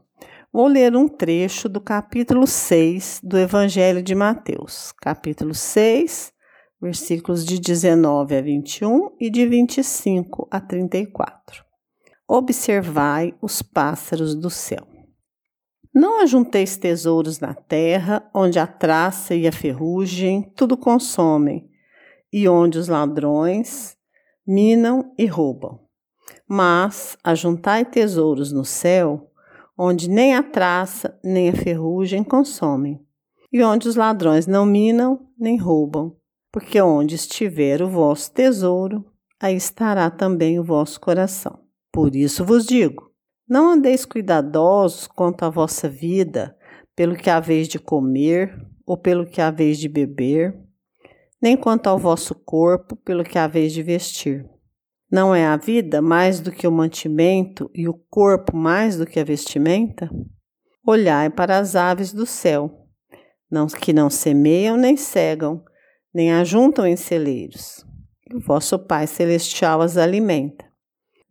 vou 0.52 0.66
ler 0.66 0.96
um 0.96 1.06
trecho 1.06 1.68
do 1.68 1.80
capítulo 1.80 2.46
6 2.46 3.20
do 3.22 3.38
Evangelho 3.38 4.02
de 4.02 4.14
Mateus, 4.14 4.92
capítulo 5.00 5.54
6, 5.54 6.32
versículos 6.80 7.44
de 7.44 7.60
19 7.60 8.36
a 8.36 8.42
21 8.42 9.10
e 9.20 9.30
de 9.30 9.46
25 9.46 10.48
a 10.50 10.60
34. 10.60 11.64
Observai 12.26 13.32
os 13.40 13.62
pássaros 13.62 14.34
do 14.34 14.50
céu. 14.50 14.91
Não 15.94 16.22
ajunteis 16.22 16.76
tesouros 16.76 17.38
na 17.40 17.54
terra, 17.54 18.28
onde 18.34 18.58
a 18.58 18.66
traça 18.66 19.34
e 19.34 19.46
a 19.46 19.52
ferrugem 19.52 20.42
tudo 20.56 20.76
consomem, 20.76 21.68
e 22.32 22.48
onde 22.48 22.78
os 22.78 22.88
ladrões 22.88 23.96
minam 24.46 25.12
e 25.18 25.26
roubam 25.26 25.82
mas 26.48 27.16
ajuntai 27.24 27.84
tesouros 27.84 28.52
no 28.52 28.64
céu, 28.64 29.30
onde 29.76 30.08
nem 30.08 30.34
a 30.34 30.42
traça 30.42 31.18
nem 31.24 31.48
a 31.48 31.54
ferrugem 31.54 32.22
consomem, 32.22 33.00
e 33.52 33.62
onde 33.62 33.88
os 33.88 33.96
ladrões 33.96 34.46
não 34.46 34.66
minam 34.66 35.28
nem 35.38 35.56
roubam, 35.56 36.14
porque 36.52 36.80
onde 36.80 37.14
estiver 37.14 37.82
o 37.82 37.88
vosso 37.88 38.30
tesouro, 38.32 39.04
aí 39.40 39.56
estará 39.56 40.10
também 40.10 40.58
o 40.58 40.64
vosso 40.64 41.00
coração. 41.00 41.58
Por 41.90 42.14
isso 42.14 42.44
vos 42.44 42.66
digo: 42.66 43.10
não 43.52 43.72
andeis 43.72 44.06
cuidadosos 44.06 45.06
quanto 45.06 45.42
à 45.42 45.50
vossa 45.50 45.86
vida, 45.86 46.56
pelo 46.96 47.14
que 47.14 47.28
haveis 47.28 47.68
de 47.68 47.78
comer 47.78 48.58
ou 48.86 48.96
pelo 48.96 49.26
que 49.26 49.42
haveis 49.42 49.76
de 49.76 49.90
beber, 49.90 50.58
nem 51.40 51.54
quanto 51.54 51.86
ao 51.86 51.98
vosso 51.98 52.34
corpo, 52.34 52.96
pelo 52.96 53.22
que 53.22 53.38
haveis 53.38 53.74
de 53.74 53.82
vestir. 53.82 54.48
Não 55.10 55.34
é 55.34 55.44
a 55.44 55.58
vida 55.58 56.00
mais 56.00 56.40
do 56.40 56.50
que 56.50 56.66
o 56.66 56.72
mantimento 56.72 57.70
e 57.74 57.86
o 57.86 57.92
corpo 58.08 58.56
mais 58.56 58.96
do 58.96 59.04
que 59.04 59.20
a 59.20 59.24
vestimenta? 59.24 60.08
Olhai 60.82 61.28
para 61.28 61.58
as 61.58 61.76
aves 61.76 62.10
do 62.10 62.24
céu, 62.24 62.86
não, 63.50 63.66
que 63.66 63.92
não 63.92 64.08
semeiam 64.08 64.78
nem 64.78 64.96
cegam, 64.96 65.62
nem 66.14 66.32
ajuntam 66.32 66.86
em 66.86 66.96
celeiros. 66.96 67.84
O 68.32 68.40
vosso 68.40 68.78
Pai 68.78 69.06
Celestial 69.06 69.82
as 69.82 69.98
alimenta. 69.98 70.71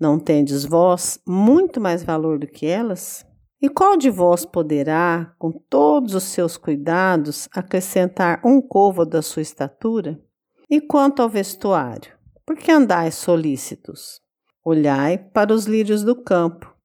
Não 0.01 0.17
tendes 0.17 0.65
vós 0.65 1.19
muito 1.27 1.79
mais 1.79 2.03
valor 2.03 2.39
do 2.39 2.47
que 2.47 2.65
elas? 2.65 3.23
E 3.61 3.69
qual 3.69 3.95
de 3.95 4.09
vós 4.09 4.43
poderá, 4.43 5.35
com 5.37 5.51
todos 5.51 6.15
os 6.15 6.23
seus 6.23 6.57
cuidados, 6.57 7.47
acrescentar 7.53 8.41
um 8.43 8.59
côvado 8.59 9.11
da 9.11 9.21
sua 9.21 9.43
estatura? 9.43 10.19
E 10.67 10.81
quanto 10.81 11.21
ao 11.21 11.29
vestuário, 11.29 12.13
por 12.43 12.55
que 12.55 12.71
andais 12.71 13.13
solícitos? 13.13 14.19
Olhai 14.65 15.19
para 15.19 15.53
os 15.53 15.65
lírios 15.65 16.03
do 16.03 16.15
campo, 16.15 16.75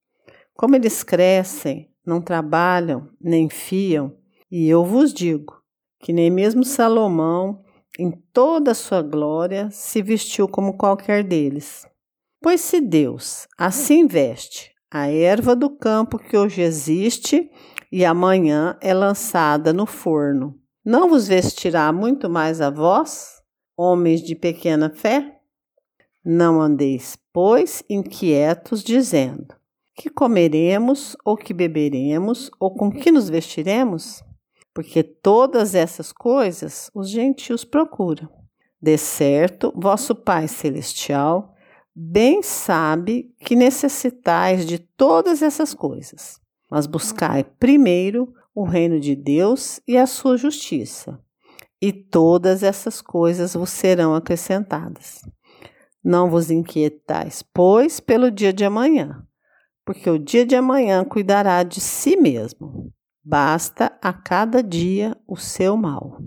como 0.53 0.77
eles 0.77 1.03
crescem, 1.03 1.91
não 2.05 2.21
trabalham, 2.21 3.09
nem 3.19 3.49
fiam, 3.49 4.15
e 4.51 4.69
eu 4.69 4.85
vos 4.85 5.15
digo 5.15 5.57
que 6.01 6.13
nem 6.13 6.31
mesmo 6.31 6.65
Salomão, 6.65 7.65
em 7.99 8.11
toda 8.11 8.73
a 8.73 8.75
sua 8.75 9.01
glória, 9.01 9.71
se 9.71 10.03
vestiu 10.03 10.47
como 10.47 10.77
qualquer 10.77 11.25
deles. 11.25 11.87
Pois 12.47 12.61
se 12.61 12.81
Deus 12.81 13.49
assim 13.59 14.07
veste 14.07 14.71
a 14.89 15.11
erva 15.11 15.57
do 15.57 15.69
campo 15.69 16.17
que 16.17 16.37
hoje 16.37 16.63
existe 16.63 17.51
e 17.91 18.05
amanhã 18.05 18.79
é 18.81 18.95
lançada 18.95 19.73
no 19.73 19.85
forno, 19.85 20.55
não 20.85 21.09
vos 21.09 21.27
vestirá 21.27 21.93
muito 21.93 22.31
mais 22.31 22.61
a 22.61 22.71
vós, 22.71 23.43
homens 23.77 24.23
de 24.23 24.37
pequena 24.37 24.89
fé? 24.95 25.41
Não 26.25 26.61
andeis, 26.61 27.19
pois, 27.33 27.83
inquietos, 27.91 28.85
dizendo: 28.85 29.53
que 29.97 30.09
comeremos, 30.09 31.17
ou 31.25 31.37
que 31.37 31.53
beberemos, 31.53 32.49
ou 32.61 32.73
com 32.73 32.93
que 32.93 33.11
nos 33.11 33.29
vestiremos? 33.29 34.23
Porque 34.73 35.03
todas 35.03 35.75
essas 35.75 36.13
coisas 36.13 36.93
os 36.95 37.11
gentios 37.11 37.65
procuram. 37.65 38.29
De 38.81 38.97
certo, 38.97 39.73
vosso 39.75 40.15
Pai 40.15 40.47
Celestial 40.47 41.56
bem 41.99 42.43
sabe 42.43 43.35
que 43.41 43.57
necessitais 43.57 44.67
de 44.67 44.79
todas 44.79 45.41
essas 45.41 45.73
coisas, 45.73 46.39
mas 46.71 46.87
buscai 46.87 47.43
primeiro 47.43 48.35
o 48.55 48.65
reino 48.65 49.01
de 49.01 49.17
Deus 49.17 49.81
e 49.89 49.97
a 49.97 50.07
sua 50.07 50.37
justiça, 50.37 51.19
e 51.81 51.93
todas 51.93 52.63
essas 52.63 53.01
coisas 53.01 53.55
vos 53.55 53.71
serão 53.71 54.15
acrescentadas. 54.15 55.23
Não 56.05 56.29
vos 56.29 56.51
inquietais, 56.51 57.43
pois, 57.43 57.99
pelo 57.99 58.31
dia 58.31 58.53
de 58.53 58.65
amanhã, 58.65 59.27
porque 59.85 60.11
o 60.11 60.19
dia 60.19 60.45
de 60.45 60.55
amanhã 60.55 61.03
cuidará 61.03 61.63
de 61.63 61.81
si 61.81 62.17
mesmo. 62.17 62.93
Basta 63.25 63.99
a 64.03 64.13
cada 64.13 64.63
dia 64.63 65.17
o 65.27 65.37
seu 65.37 65.77
mal. 65.77 66.19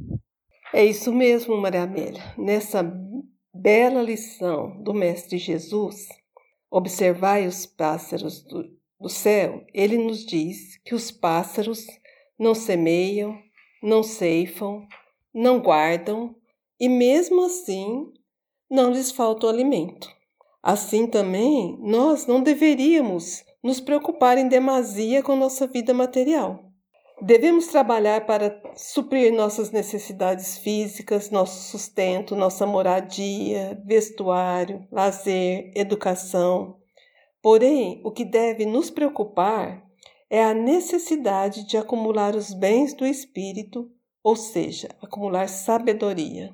É 0.73 0.83
isso 0.83 1.13
mesmo, 1.13 1.55
Maria 1.57 1.83
Amélia. 1.83 2.21
Nessa 2.37 2.83
bela 3.59 4.01
lição 4.01 4.81
do 4.81 4.93
Mestre 4.93 5.37
Jesus, 5.37 6.07
observai 6.71 7.45
os 7.45 7.65
pássaros 7.65 8.41
do, 8.41 8.63
do 8.99 9.09
céu, 9.09 9.65
ele 9.73 9.97
nos 9.97 10.25
diz 10.25 10.77
que 10.85 10.95
os 10.95 11.11
pássaros 11.11 11.85
não 12.37 12.55
semeiam, 12.55 13.37
não 13.83 14.01
ceifam, 14.01 14.87
não 15.33 15.59
guardam 15.59 16.33
e, 16.79 16.87
mesmo 16.87 17.45
assim, 17.45 18.13
não 18.69 18.91
lhes 18.91 19.11
falta 19.11 19.45
o 19.45 19.49
alimento. 19.49 20.09
Assim 20.63 21.05
também, 21.05 21.77
nós 21.81 22.25
não 22.25 22.41
deveríamos 22.41 23.43
nos 23.61 23.81
preocupar 23.81 24.37
em 24.37 24.47
demasia 24.47 25.21
com 25.21 25.35
nossa 25.35 25.67
vida 25.67 25.93
material. 25.93 26.68
Devemos 27.21 27.67
trabalhar 27.67 28.25
para 28.25 28.61
suprir 28.75 29.33
nossas 29.33 29.71
necessidades 29.71 30.57
físicas, 30.57 31.29
nosso 31.29 31.69
sustento, 31.69 32.33
nossa 32.33 32.65
moradia, 32.65 33.81
vestuário, 33.85 34.87
lazer, 34.89 35.69
educação. 35.75 36.77
Porém, 37.41 38.01
o 38.05 38.11
que 38.11 38.23
deve 38.23 38.65
nos 38.65 38.89
preocupar 38.89 39.83
é 40.29 40.41
a 40.41 40.53
necessidade 40.53 41.67
de 41.67 41.75
acumular 41.75 42.35
os 42.35 42.53
bens 42.53 42.93
do 42.93 43.05
espírito, 43.05 43.91
ou 44.23 44.37
seja, 44.37 44.87
acumular 45.01 45.49
sabedoria. 45.49 46.53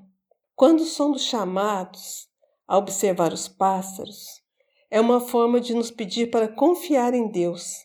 Quando 0.56 0.84
somos 0.84 1.26
chamados 1.26 2.28
a 2.68 2.76
observar 2.76 3.32
os 3.32 3.48
pássaros, 3.48 4.42
é 4.90 5.00
uma 5.00 5.20
forma 5.20 5.60
de 5.60 5.76
nos 5.76 5.92
pedir 5.92 6.32
para 6.32 6.48
confiar 6.48 7.14
em 7.14 7.28
Deus 7.28 7.85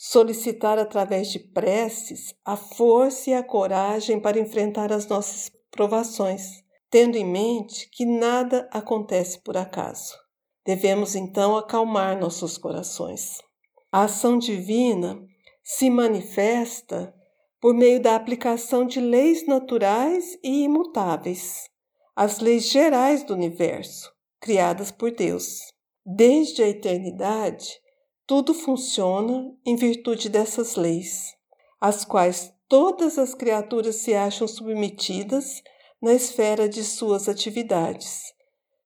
solicitar 0.00 0.78
através 0.78 1.32
de 1.32 1.40
preces 1.40 2.32
a 2.44 2.56
força 2.56 3.30
e 3.30 3.34
a 3.34 3.42
coragem 3.42 4.20
para 4.20 4.38
enfrentar 4.38 4.92
as 4.92 5.08
nossas 5.08 5.50
provações, 5.72 6.62
tendo 6.88 7.16
em 7.16 7.24
mente 7.24 7.90
que 7.90 8.06
nada 8.06 8.68
acontece 8.72 9.42
por 9.42 9.56
acaso. 9.56 10.16
Devemos 10.64 11.16
então 11.16 11.56
acalmar 11.56 12.16
nossos 12.16 12.56
corações. 12.56 13.42
A 13.90 14.02
ação 14.02 14.38
divina 14.38 15.20
se 15.64 15.90
manifesta 15.90 17.12
por 17.60 17.74
meio 17.74 18.00
da 18.00 18.14
aplicação 18.14 18.86
de 18.86 19.00
leis 19.00 19.46
naturais 19.48 20.38
e 20.44 20.62
imutáveis, 20.62 21.68
as 22.14 22.38
leis 22.38 22.70
gerais 22.70 23.24
do 23.24 23.34
universo, 23.34 24.12
criadas 24.40 24.92
por 24.92 25.10
Deus. 25.10 25.58
Desde 26.06 26.62
a 26.62 26.68
eternidade, 26.68 27.80
tudo 28.28 28.52
funciona 28.52 29.56
em 29.64 29.74
virtude 29.74 30.28
dessas 30.28 30.76
leis, 30.76 31.34
às 31.80 32.04
quais 32.04 32.52
todas 32.68 33.18
as 33.18 33.32
criaturas 33.32 33.96
se 33.96 34.12
acham 34.12 34.46
submetidas 34.46 35.62
na 36.00 36.12
esfera 36.12 36.68
de 36.68 36.84
suas 36.84 37.26
atividades, 37.26 38.34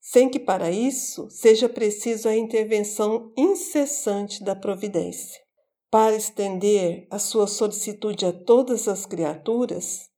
sem 0.00 0.28
que 0.28 0.38
para 0.38 0.70
isso 0.70 1.28
seja 1.28 1.68
preciso 1.68 2.28
a 2.28 2.37
intervenção 2.37 3.33
incessante 3.37 4.44
da 4.44 4.55
providência. 4.55 5.42
Para 5.90 6.14
estender 6.14 7.09
a 7.11 7.18
sua 7.18 7.48
solicitude 7.48 8.24
a 8.24 8.33
todas 8.33 8.87
as 8.87 9.05
criaturas, 9.05 10.09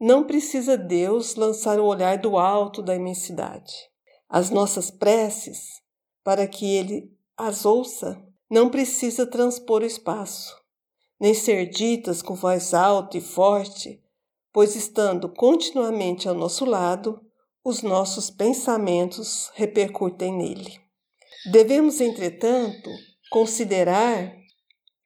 não 0.00 0.24
precisa 0.24 0.78
Deus 0.78 1.34
lançar 1.34 1.78
o 1.78 1.84
olhar 1.84 2.16
do 2.16 2.38
alto 2.38 2.82
da 2.82 2.96
imensidade. 2.96 3.74
As 4.30 4.48
nossas 4.48 4.90
preces, 4.90 5.82
para 6.24 6.46
que 6.46 6.64
Ele 6.64 7.14
as 7.36 7.66
ouça, 7.66 8.31
não 8.52 8.68
precisa 8.68 9.26
transpor 9.26 9.80
o 9.80 9.86
espaço, 9.86 10.54
nem 11.18 11.32
ser 11.32 11.70
ditas 11.70 12.20
com 12.20 12.34
voz 12.34 12.74
alta 12.74 13.16
e 13.16 13.20
forte, 13.22 13.98
pois 14.52 14.76
estando 14.76 15.26
continuamente 15.30 16.28
ao 16.28 16.34
nosso 16.34 16.66
lado, 16.66 17.18
os 17.64 17.80
nossos 17.80 18.28
pensamentos 18.28 19.50
repercutem 19.54 20.36
nele. 20.36 20.78
Devemos, 21.50 21.98
entretanto, 21.98 22.90
considerar 23.30 24.36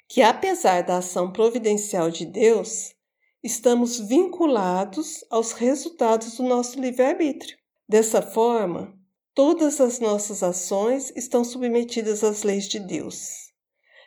que, 0.08 0.22
apesar 0.22 0.82
da 0.82 0.96
ação 0.96 1.30
providencial 1.30 2.10
de 2.10 2.26
Deus, 2.26 2.96
estamos 3.44 4.00
vinculados 4.00 5.24
aos 5.30 5.52
resultados 5.52 6.36
do 6.36 6.42
nosso 6.42 6.80
livre-arbítrio. 6.80 7.56
Dessa 7.88 8.20
forma, 8.20 8.95
Todas 9.36 9.82
as 9.82 10.00
nossas 10.00 10.42
ações 10.42 11.12
estão 11.14 11.44
submetidas 11.44 12.24
às 12.24 12.42
leis 12.42 12.66
de 12.66 12.80
Deus. 12.80 13.52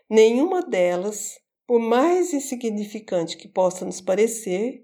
Nenhuma 0.09 0.63
delas, 0.63 1.37
por 1.67 1.79
mais 1.79 2.33
insignificante 2.33 3.37
que 3.37 3.47
possa 3.47 3.85
nos 3.85 4.01
parecer, 4.01 4.83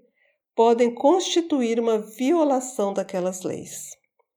podem 0.54 0.94
constituir 0.94 1.80
uma 1.80 1.98
violação 1.98 2.94
daquelas 2.94 3.42
leis. 3.42 3.90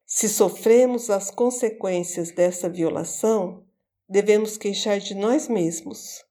Se 0.04 0.28
sofremos 0.28 1.12
as 1.12 1.30
consequências 1.30 2.32
dessa 2.32 2.67
violação, 2.67 3.63
devemos 4.10 4.58
queixar 4.58 4.98
de 4.98 5.13
nós 5.13 5.48
mesmos, 5.48 6.26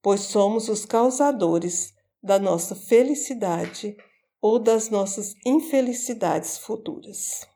pois 0.00 0.20
somos 0.20 0.68
os 0.68 0.86
causadores 0.86 1.92
da 2.22 2.38
nossa 2.38 2.76
felicidade 2.76 3.96
ou 4.40 4.60
das 4.60 4.88
nossas 4.88 5.34
infelicidades 5.44 6.58
futuras. 6.58 7.55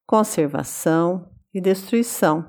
conservação 0.07 1.31
e 1.55 1.61
destruição, 1.61 2.45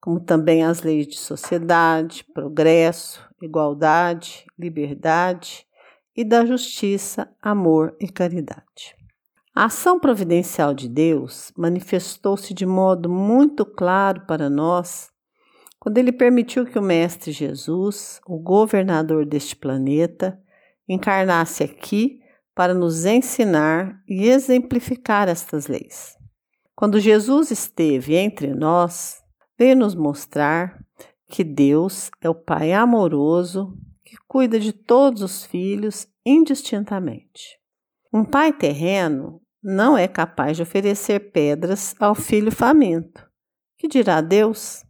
como 0.00 0.20
também 0.20 0.64
as 0.64 0.82
leis 0.82 1.06
de 1.06 1.18
sociedade, 1.18 2.24
progresso, 2.34 3.24
igualdade, 3.40 4.44
liberdade 4.58 5.65
e 6.16 6.24
da 6.24 6.44
justiça, 6.44 7.28
amor 7.42 7.94
e 8.00 8.08
caridade. 8.08 8.96
A 9.54 9.66
ação 9.66 9.98
providencial 9.98 10.74
de 10.74 10.88
Deus 10.88 11.52
manifestou-se 11.56 12.52
de 12.52 12.66
modo 12.66 13.08
muito 13.08 13.64
claro 13.64 14.26
para 14.26 14.50
nós 14.50 15.10
quando 15.78 15.98
ele 15.98 16.10
permitiu 16.10 16.66
que 16.66 16.78
o 16.78 16.82
Mestre 16.82 17.30
Jesus, 17.30 18.20
o 18.26 18.38
governador 18.38 19.24
deste 19.24 19.54
planeta, 19.54 20.36
encarnasse 20.88 21.62
aqui 21.62 22.18
para 22.56 22.74
nos 22.74 23.04
ensinar 23.04 24.02
e 24.08 24.28
exemplificar 24.28 25.28
estas 25.28 25.68
leis. 25.68 26.16
Quando 26.74 26.98
Jesus 26.98 27.50
esteve 27.50 28.16
entre 28.16 28.52
nós, 28.52 29.22
veio 29.56 29.76
nos 29.76 29.94
mostrar 29.94 30.76
que 31.28 31.44
Deus 31.44 32.10
é 32.20 32.28
o 32.28 32.34
Pai 32.34 32.72
amoroso 32.72 33.72
cuida 34.36 34.60
de 34.60 34.70
todos 34.70 35.22
os 35.22 35.46
filhos 35.46 36.06
indistintamente. 36.22 37.58
Um 38.12 38.22
pai 38.22 38.52
terreno 38.52 39.40
não 39.62 39.96
é 39.96 40.06
capaz 40.06 40.58
de 40.58 40.62
oferecer 40.62 41.32
pedras 41.32 41.94
ao 41.98 42.14
filho 42.14 42.52
faminto. 42.52 43.26
Que 43.78 43.88
dirá 43.88 44.20
Deus? 44.20 44.84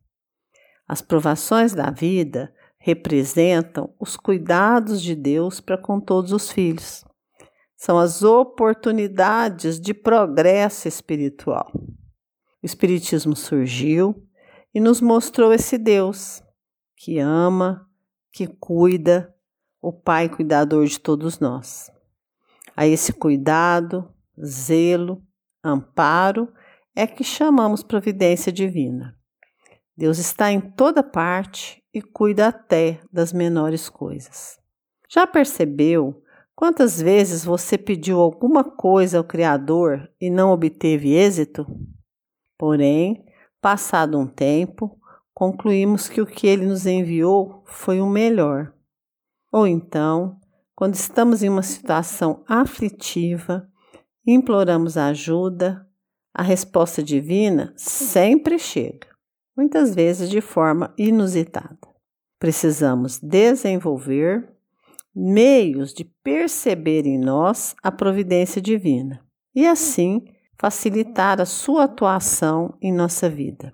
As 0.89 1.01
provações 1.01 1.73
da 1.73 1.93
vida 1.93 2.53
representam 2.77 3.95
os 4.01 4.17
cuidados 4.17 5.01
de 5.01 5.15
Deus 5.15 5.61
para 5.61 5.79
com 5.79 6.01
todos 6.01 6.33
os 6.33 6.51
filhos. 6.51 7.05
São 7.77 8.01
as 8.01 8.25
oportunidades 8.25 9.79
de 9.79 9.95
progresso 9.95 10.89
espiritual. 10.89 11.71
O 12.61 12.67
Espiritismo 12.67 13.37
surgiu 13.37 14.27
e 14.75 14.81
nos 14.81 15.01
mostrou 15.01 15.53
esse 15.53 15.79
Deus 15.79 16.43
que 16.97 17.21
ama, 17.21 17.89
que 18.33 18.49
cuida, 18.49 19.33
o 19.87 19.93
Pai 19.93 20.29
cuidador 20.29 20.85
de 20.87 20.99
todos 20.99 21.39
nós. 21.39 21.93
A 22.77 22.89
esse 22.89 23.13
cuidado, 23.13 24.13
zelo, 24.45 25.23
amparo 25.63 26.53
é 26.93 27.07
que 27.07 27.23
chamamos 27.23 27.85
providência 27.85 28.51
divina. 28.51 29.17
Deus 29.97 30.19
está 30.19 30.51
em 30.51 30.61
toda 30.61 31.05
parte 31.05 31.81
e 31.95 32.03
cuida 32.03 32.49
até 32.49 33.01
das 33.13 33.33
menores 33.33 33.89
coisas. 33.89 34.59
Já 35.09 35.25
percebeu 35.25 36.21
quantas 36.57 37.01
vezes 37.01 37.45
você 37.45 37.79
pediu 37.79 38.19
alguma 38.19 38.65
coisa 38.65 39.19
ao 39.19 39.25
Criador 39.25 40.11
e 40.21 40.29
não 40.29 40.51
obteve 40.51 41.15
êxito? 41.15 41.65
Porém, 42.59 43.25
passado 43.61 44.19
um 44.19 44.27
tempo, 44.27 44.99
concluímos 45.33 46.09
que 46.09 46.21
o 46.21 46.27
que 46.27 46.49
ele 46.49 46.67
nos 46.67 46.87
enviou 46.87 47.63
foi 47.67 48.01
o 48.01 48.09
melhor. 48.09 48.75
Ou 49.57 49.67
então, 49.67 50.39
quando 50.75 50.97
estamos 50.97 51.43
em 51.43 51.49
uma 51.49 51.63
situação 51.63 52.45
aflitiva, 52.47 53.67
imploramos 54.27 54.99
ajuda, 54.99 55.89
a 56.35 56.43
resposta 56.43 57.03
divina 57.03 57.73
sempre 57.75 58.59
chega 58.59 59.09
muitas 59.57 59.95
vezes 59.95 60.29
de 60.29 60.43
forma 60.43 60.93
inusitada. 60.99 61.79
Precisamos 62.39 63.19
desenvolver 63.19 64.47
meios 65.15 65.95
de 65.95 66.05
perceber 66.05 67.07
em 67.07 67.19
nós 67.19 67.75
a 67.83 67.91
providência 67.91 68.61
divina 68.61 69.25
e 69.55 69.67
assim 69.67 70.23
facilitar 70.61 71.41
a 71.41 71.47
sua 71.47 71.85
atuação 71.85 72.77
em 72.83 72.93
nossa 72.93 73.27
vida. 73.27 73.73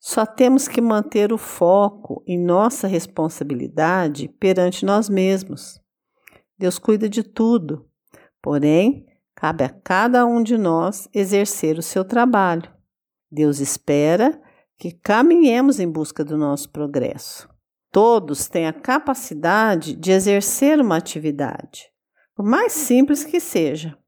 Só 0.00 0.24
temos 0.24 0.66
que 0.66 0.80
manter 0.80 1.30
o 1.30 1.36
foco 1.36 2.24
em 2.26 2.42
nossa 2.42 2.86
responsabilidade 2.86 4.28
perante 4.40 4.86
nós 4.86 5.10
mesmos. 5.10 5.78
Deus 6.58 6.78
cuida 6.78 7.06
de 7.06 7.22
tudo, 7.22 7.86
porém, 8.40 9.06
cabe 9.34 9.62
a 9.62 9.68
cada 9.68 10.24
um 10.24 10.42
de 10.42 10.56
nós 10.56 11.06
exercer 11.12 11.78
o 11.78 11.82
seu 11.82 12.02
trabalho. 12.02 12.72
Deus 13.30 13.60
espera 13.60 14.40
que 14.78 14.90
caminhemos 14.90 15.78
em 15.78 15.86
busca 15.86 16.24
do 16.24 16.38
nosso 16.38 16.70
progresso. 16.70 17.46
Todos 17.92 18.48
têm 18.48 18.66
a 18.66 18.72
capacidade 18.72 19.94
de 19.94 20.12
exercer 20.12 20.80
uma 20.80 20.96
atividade, 20.96 21.90
por 22.34 22.46
mais 22.46 22.72
simples 22.72 23.22
que 23.22 23.38
seja. 23.38 23.98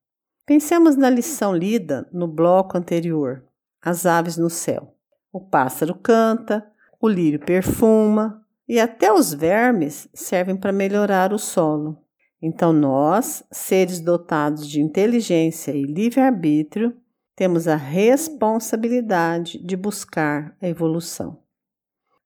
Pensemos 0.47 0.97
na 0.97 1.11
lição 1.11 1.55
lida 1.55 2.09
no 2.11 2.27
bloco 2.27 2.79
anterior: 2.79 3.45
As 3.83 4.07
aves 4.07 4.39
no 4.39 4.49
céu. 4.49 4.97
O 5.33 5.40
pássaro 5.40 5.95
canta, 5.95 6.71
o 7.01 7.09
lírio 7.09 7.40
perfuma 7.40 8.45
e 8.68 8.79
até 8.79 9.11
os 9.11 9.33
vermes 9.33 10.07
servem 10.12 10.57
para 10.57 10.73
melhorar 10.73 11.33
o 11.33 11.38
solo. 11.38 11.98
Então, 12.40 12.73
nós, 12.73 13.42
seres 13.50 13.98
dotados 13.98 14.69
de 14.69 14.81
inteligência 14.81 15.73
e 15.73 15.85
livre-arbítrio, 15.85 16.94
temos 17.35 17.67
a 17.67 17.77
responsabilidade 17.77 19.59
de 19.65 19.77
buscar 19.77 20.54
a 20.61 20.69
evolução. 20.69 21.40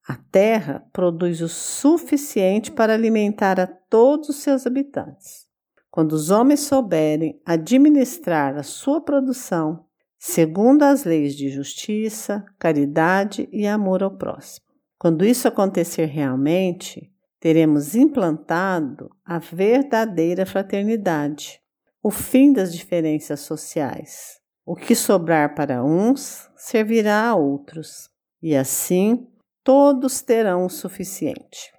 A 0.07 0.15
Terra 0.15 0.85
produz 0.91 1.41
o 1.41 1.47
suficiente 1.47 2.71
para 2.71 2.93
alimentar 2.93 3.59
a 3.59 3.67
todos 3.67 4.29
os 4.29 4.37
seus 4.37 4.67
habitantes. 4.67 5.47
Quando 5.89 6.13
os 6.13 6.29
homens 6.29 6.61
souberem 6.61 7.41
administrar 7.45 8.57
a 8.57 8.63
sua 8.63 9.01
produção 9.01 9.86
segundo 10.17 10.83
as 10.83 11.03
leis 11.03 11.35
de 11.35 11.49
justiça, 11.49 12.45
caridade 12.57 13.47
e 13.51 13.67
amor 13.67 14.03
ao 14.03 14.11
próximo. 14.11 14.65
Quando 14.97 15.23
isso 15.23 15.47
acontecer 15.47 16.05
realmente, 16.05 17.11
teremos 17.39 17.95
implantado 17.95 19.09
a 19.23 19.37
verdadeira 19.37 20.45
fraternidade, 20.45 21.61
o 22.01 22.09
fim 22.09 22.51
das 22.51 22.73
diferenças 22.73 23.41
sociais, 23.41 24.39
o 24.65 24.75
que 24.75 24.95
sobrar 24.95 25.53
para 25.55 25.83
uns 25.83 26.49
servirá 26.55 27.27
a 27.27 27.35
outros, 27.35 28.09
e 28.41 28.55
assim 28.55 29.27
todos 29.63 30.21
terão 30.21 30.65
o 30.65 30.69
suficiente. 30.69 31.71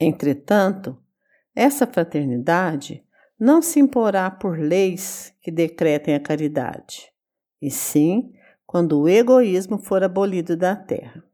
Entretanto, 0.00 0.96
essa 1.54 1.86
fraternidade 1.86 3.04
não 3.38 3.62
se 3.62 3.78
imporá 3.78 4.30
por 4.30 4.58
leis 4.58 5.32
que 5.40 5.50
decretem 5.50 6.14
a 6.14 6.20
caridade, 6.20 7.12
e 7.60 7.70
sim 7.70 8.32
quando 8.66 9.00
o 9.00 9.08
egoísmo 9.08 9.78
for 9.78 10.02
abolido 10.02 10.56
da 10.56 10.76
terra. 10.76 11.24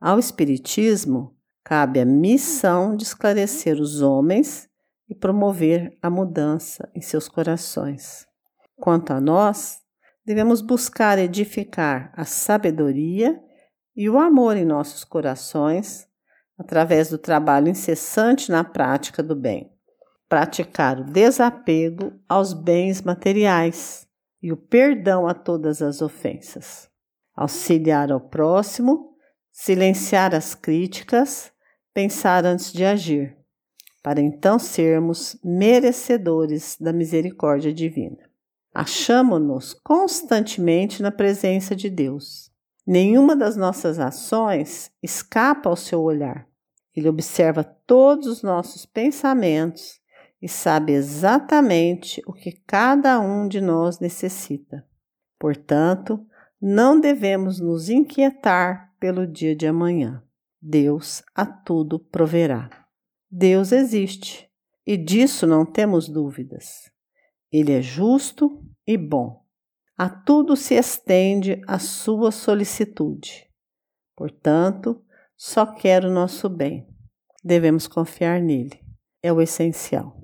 Ao 0.00 0.18
Espiritismo 0.18 1.36
cabe 1.62 2.00
a 2.00 2.04
missão 2.04 2.96
de 2.96 3.04
esclarecer 3.04 3.80
os 3.80 4.02
homens 4.02 4.68
e 5.08 5.14
promover 5.14 5.96
a 6.02 6.10
mudança 6.10 6.90
em 6.94 7.00
seus 7.00 7.28
corações. 7.28 8.26
Quanto 8.76 9.12
a 9.12 9.20
nós, 9.20 9.80
devemos 10.24 10.60
buscar 10.60 11.18
edificar 11.18 12.12
a 12.16 12.24
sabedoria 12.24 13.40
e 13.94 14.08
o 14.10 14.18
amor 14.18 14.56
em 14.56 14.64
nossos 14.64 15.04
corações 15.04 16.08
através 16.58 17.08
do 17.08 17.18
trabalho 17.18 17.68
incessante 17.68 18.50
na 18.50 18.64
prática 18.64 19.22
do 19.22 19.36
bem. 19.36 19.70
Praticar 20.28 20.98
o 20.98 21.04
desapego 21.04 22.12
aos 22.28 22.52
bens 22.52 23.02
materiais 23.02 24.08
e 24.42 24.52
o 24.52 24.56
perdão 24.56 25.26
a 25.26 25.34
todas 25.34 25.80
as 25.80 26.02
ofensas. 26.02 26.90
Auxiliar 27.34 28.10
ao 28.10 28.20
próximo, 28.20 29.14
silenciar 29.50 30.34
as 30.34 30.54
críticas, 30.54 31.52
pensar 31.94 32.44
antes 32.44 32.72
de 32.72 32.84
agir, 32.84 33.36
para 34.02 34.20
então 34.20 34.58
sermos 34.58 35.38
merecedores 35.44 36.76
da 36.80 36.92
misericórdia 36.92 37.72
divina. 37.72 38.18
Achamo-nos 38.74 39.74
constantemente 39.74 41.02
na 41.02 41.10
presença 41.10 41.76
de 41.76 41.88
Deus. 41.88 42.50
Nenhuma 42.86 43.36
das 43.36 43.54
nossas 43.54 43.98
ações 43.98 44.90
escapa 45.02 45.68
ao 45.68 45.76
seu 45.76 46.00
olhar. 46.02 46.48
Ele 46.96 47.08
observa 47.08 47.62
todos 47.62 48.26
os 48.26 48.42
nossos 48.42 48.84
pensamentos 48.84 50.01
e 50.42 50.48
sabe 50.48 50.92
exatamente 50.92 52.20
o 52.26 52.32
que 52.32 52.50
cada 52.66 53.20
um 53.20 53.46
de 53.46 53.60
nós 53.60 54.00
necessita. 54.00 54.84
Portanto, 55.38 56.26
não 56.60 56.98
devemos 56.98 57.60
nos 57.60 57.88
inquietar 57.88 58.92
pelo 58.98 59.24
dia 59.24 59.54
de 59.54 59.68
amanhã. 59.68 60.22
Deus 60.60 61.22
a 61.32 61.46
tudo 61.46 61.98
proverá. 61.98 62.68
Deus 63.30 63.70
existe 63.70 64.50
e 64.84 64.96
disso 64.96 65.46
não 65.46 65.64
temos 65.64 66.08
dúvidas. 66.08 66.90
Ele 67.50 67.72
é 67.72 67.80
justo 67.80 68.60
e 68.86 68.98
bom. 68.98 69.44
A 69.96 70.08
tudo 70.08 70.56
se 70.56 70.74
estende 70.74 71.62
a 71.68 71.78
sua 71.78 72.32
solicitude. 72.32 73.48
Portanto, 74.16 75.00
só 75.36 75.66
quer 75.66 76.04
o 76.04 76.10
nosso 76.10 76.48
bem. 76.48 76.86
Devemos 77.44 77.86
confiar 77.86 78.40
nele. 78.40 78.81
É 79.22 79.32
o 79.32 79.40
essencial. 79.40 80.16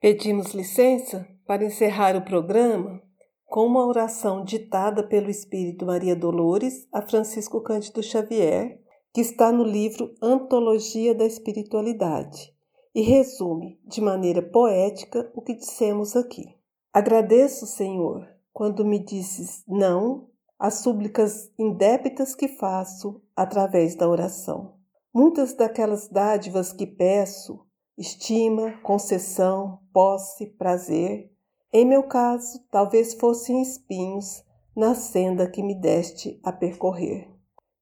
Pedimos 0.00 0.54
licença 0.54 1.28
para 1.46 1.64
encerrar 1.64 2.16
o 2.16 2.24
programa 2.24 3.02
com 3.44 3.66
uma 3.66 3.86
oração 3.86 4.42
ditada 4.42 5.06
pelo 5.06 5.30
Espírito 5.30 5.84
Maria 5.84 6.16
Dolores 6.16 6.88
a 6.92 7.02
Francisco 7.02 7.60
Cândido 7.60 8.02
Xavier, 8.02 8.80
que 9.12 9.20
está 9.20 9.52
no 9.52 9.62
livro 9.62 10.14
Antologia 10.22 11.14
da 11.14 11.24
Espiritualidade 11.24 12.54
e 12.94 13.02
resume 13.02 13.78
de 13.84 14.00
maneira 14.00 14.40
poética 14.40 15.30
o 15.34 15.42
que 15.42 15.54
dissemos 15.54 16.16
aqui. 16.16 16.44
Agradeço, 16.92 17.66
Senhor, 17.66 18.26
quando 18.52 18.84
me 18.84 18.98
dizes 18.98 19.64
não 19.68 20.28
as 20.58 20.76
súplicas 20.76 21.52
indébitas 21.58 22.34
que 22.34 22.48
faço 22.48 23.20
através 23.36 23.94
da 23.94 24.08
oração. 24.08 24.76
Muitas 25.12 25.54
daquelas 25.54 26.08
dádivas 26.08 26.72
que 26.72 26.86
peço, 26.86 27.66
estima, 27.96 28.78
concessão, 28.82 29.80
posse, 29.92 30.46
prazer, 30.46 31.30
em 31.72 31.84
meu 31.84 32.04
caso, 32.04 32.60
talvez 32.70 33.14
fossem 33.14 33.60
espinhos 33.60 34.44
na 34.76 34.94
senda 34.94 35.50
que 35.50 35.62
me 35.62 35.74
deste 35.74 36.40
a 36.42 36.52
percorrer. 36.52 37.28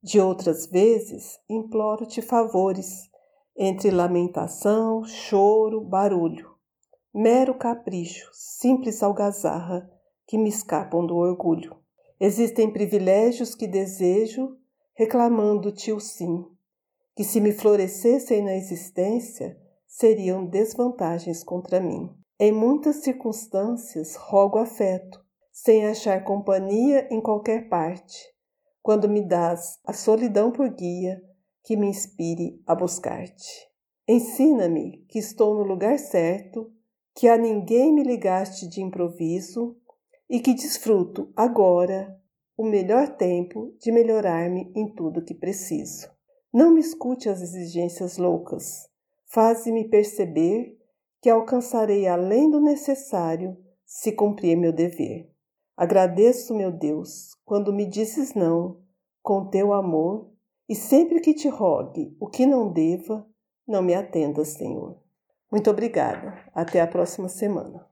De 0.02 0.18
outras 0.18 0.66
vezes, 0.66 1.38
imploro-te 1.48 2.20
favores, 2.22 3.10
entre 3.56 3.90
lamentação, 3.90 5.04
choro, 5.04 5.80
barulho, 5.80 6.50
mero 7.14 7.54
capricho, 7.54 8.30
simples 8.32 9.02
algazarra 9.02 9.88
que 10.26 10.38
me 10.38 10.48
escapam 10.48 11.06
do 11.06 11.16
orgulho. 11.16 11.76
Existem 12.18 12.72
privilégios 12.72 13.54
que 13.54 13.66
desejo, 13.66 14.56
reclamando-te 14.94 15.92
o 15.92 16.00
sim, 16.00 16.46
que 17.14 17.24
se 17.24 17.40
me 17.40 17.52
florescessem 17.52 18.42
na 18.42 18.54
existência, 18.54 19.60
seriam 19.92 20.46
desvantagens 20.46 21.44
contra 21.44 21.78
mim. 21.78 22.10
Em 22.40 22.50
muitas 22.50 22.96
circunstâncias 22.96 24.16
rogo 24.16 24.58
afeto, 24.58 25.22
sem 25.52 25.84
achar 25.86 26.24
companhia 26.24 27.06
em 27.10 27.20
qualquer 27.20 27.68
parte, 27.68 28.18
quando 28.82 29.06
me 29.06 29.20
dás 29.20 29.78
a 29.84 29.92
solidão 29.92 30.50
por 30.50 30.68
guia 30.70 31.22
que 31.62 31.76
me 31.76 31.88
inspire 31.88 32.60
a 32.66 32.74
buscar-te. 32.74 33.68
Ensina-me 34.08 35.04
que 35.08 35.18
estou 35.18 35.54
no 35.54 35.62
lugar 35.62 35.98
certo, 35.98 36.72
que 37.14 37.28
a 37.28 37.36
ninguém 37.36 37.92
me 37.92 38.02
ligaste 38.02 38.66
de 38.66 38.80
improviso, 38.80 39.76
e 40.28 40.40
que 40.40 40.54
desfruto 40.54 41.30
agora 41.36 42.18
o 42.56 42.64
melhor 42.64 43.16
tempo 43.16 43.76
de 43.78 43.92
melhorar-me 43.92 44.72
em 44.74 44.94
tudo 44.94 45.22
que 45.22 45.34
preciso. 45.34 46.10
Não 46.50 46.72
me 46.72 46.80
escute 46.80 47.28
as 47.28 47.42
exigências 47.42 48.16
loucas. 48.16 48.90
Faze-me 49.32 49.88
perceber 49.88 50.78
que 51.22 51.30
alcançarei 51.30 52.06
além 52.06 52.50
do 52.50 52.60
necessário 52.60 53.56
se 53.82 54.12
cumprir 54.12 54.56
meu 54.56 54.72
dever. 54.72 55.30
Agradeço, 55.74 56.54
meu 56.54 56.70
Deus, 56.70 57.34
quando 57.42 57.72
me 57.72 57.86
dizes 57.86 58.34
não, 58.34 58.82
com 59.22 59.48
teu 59.48 59.72
amor, 59.72 60.30
e 60.68 60.74
sempre 60.74 61.20
que 61.20 61.32
te 61.32 61.48
rogue 61.48 62.14
o 62.20 62.28
que 62.28 62.44
não 62.44 62.70
deva, 62.70 63.26
não 63.66 63.82
me 63.82 63.94
atendas, 63.94 64.48
Senhor. 64.48 64.98
Muito 65.50 65.70
obrigada. 65.70 66.38
Até 66.54 66.82
a 66.82 66.86
próxima 66.86 67.28
semana. 67.28 67.91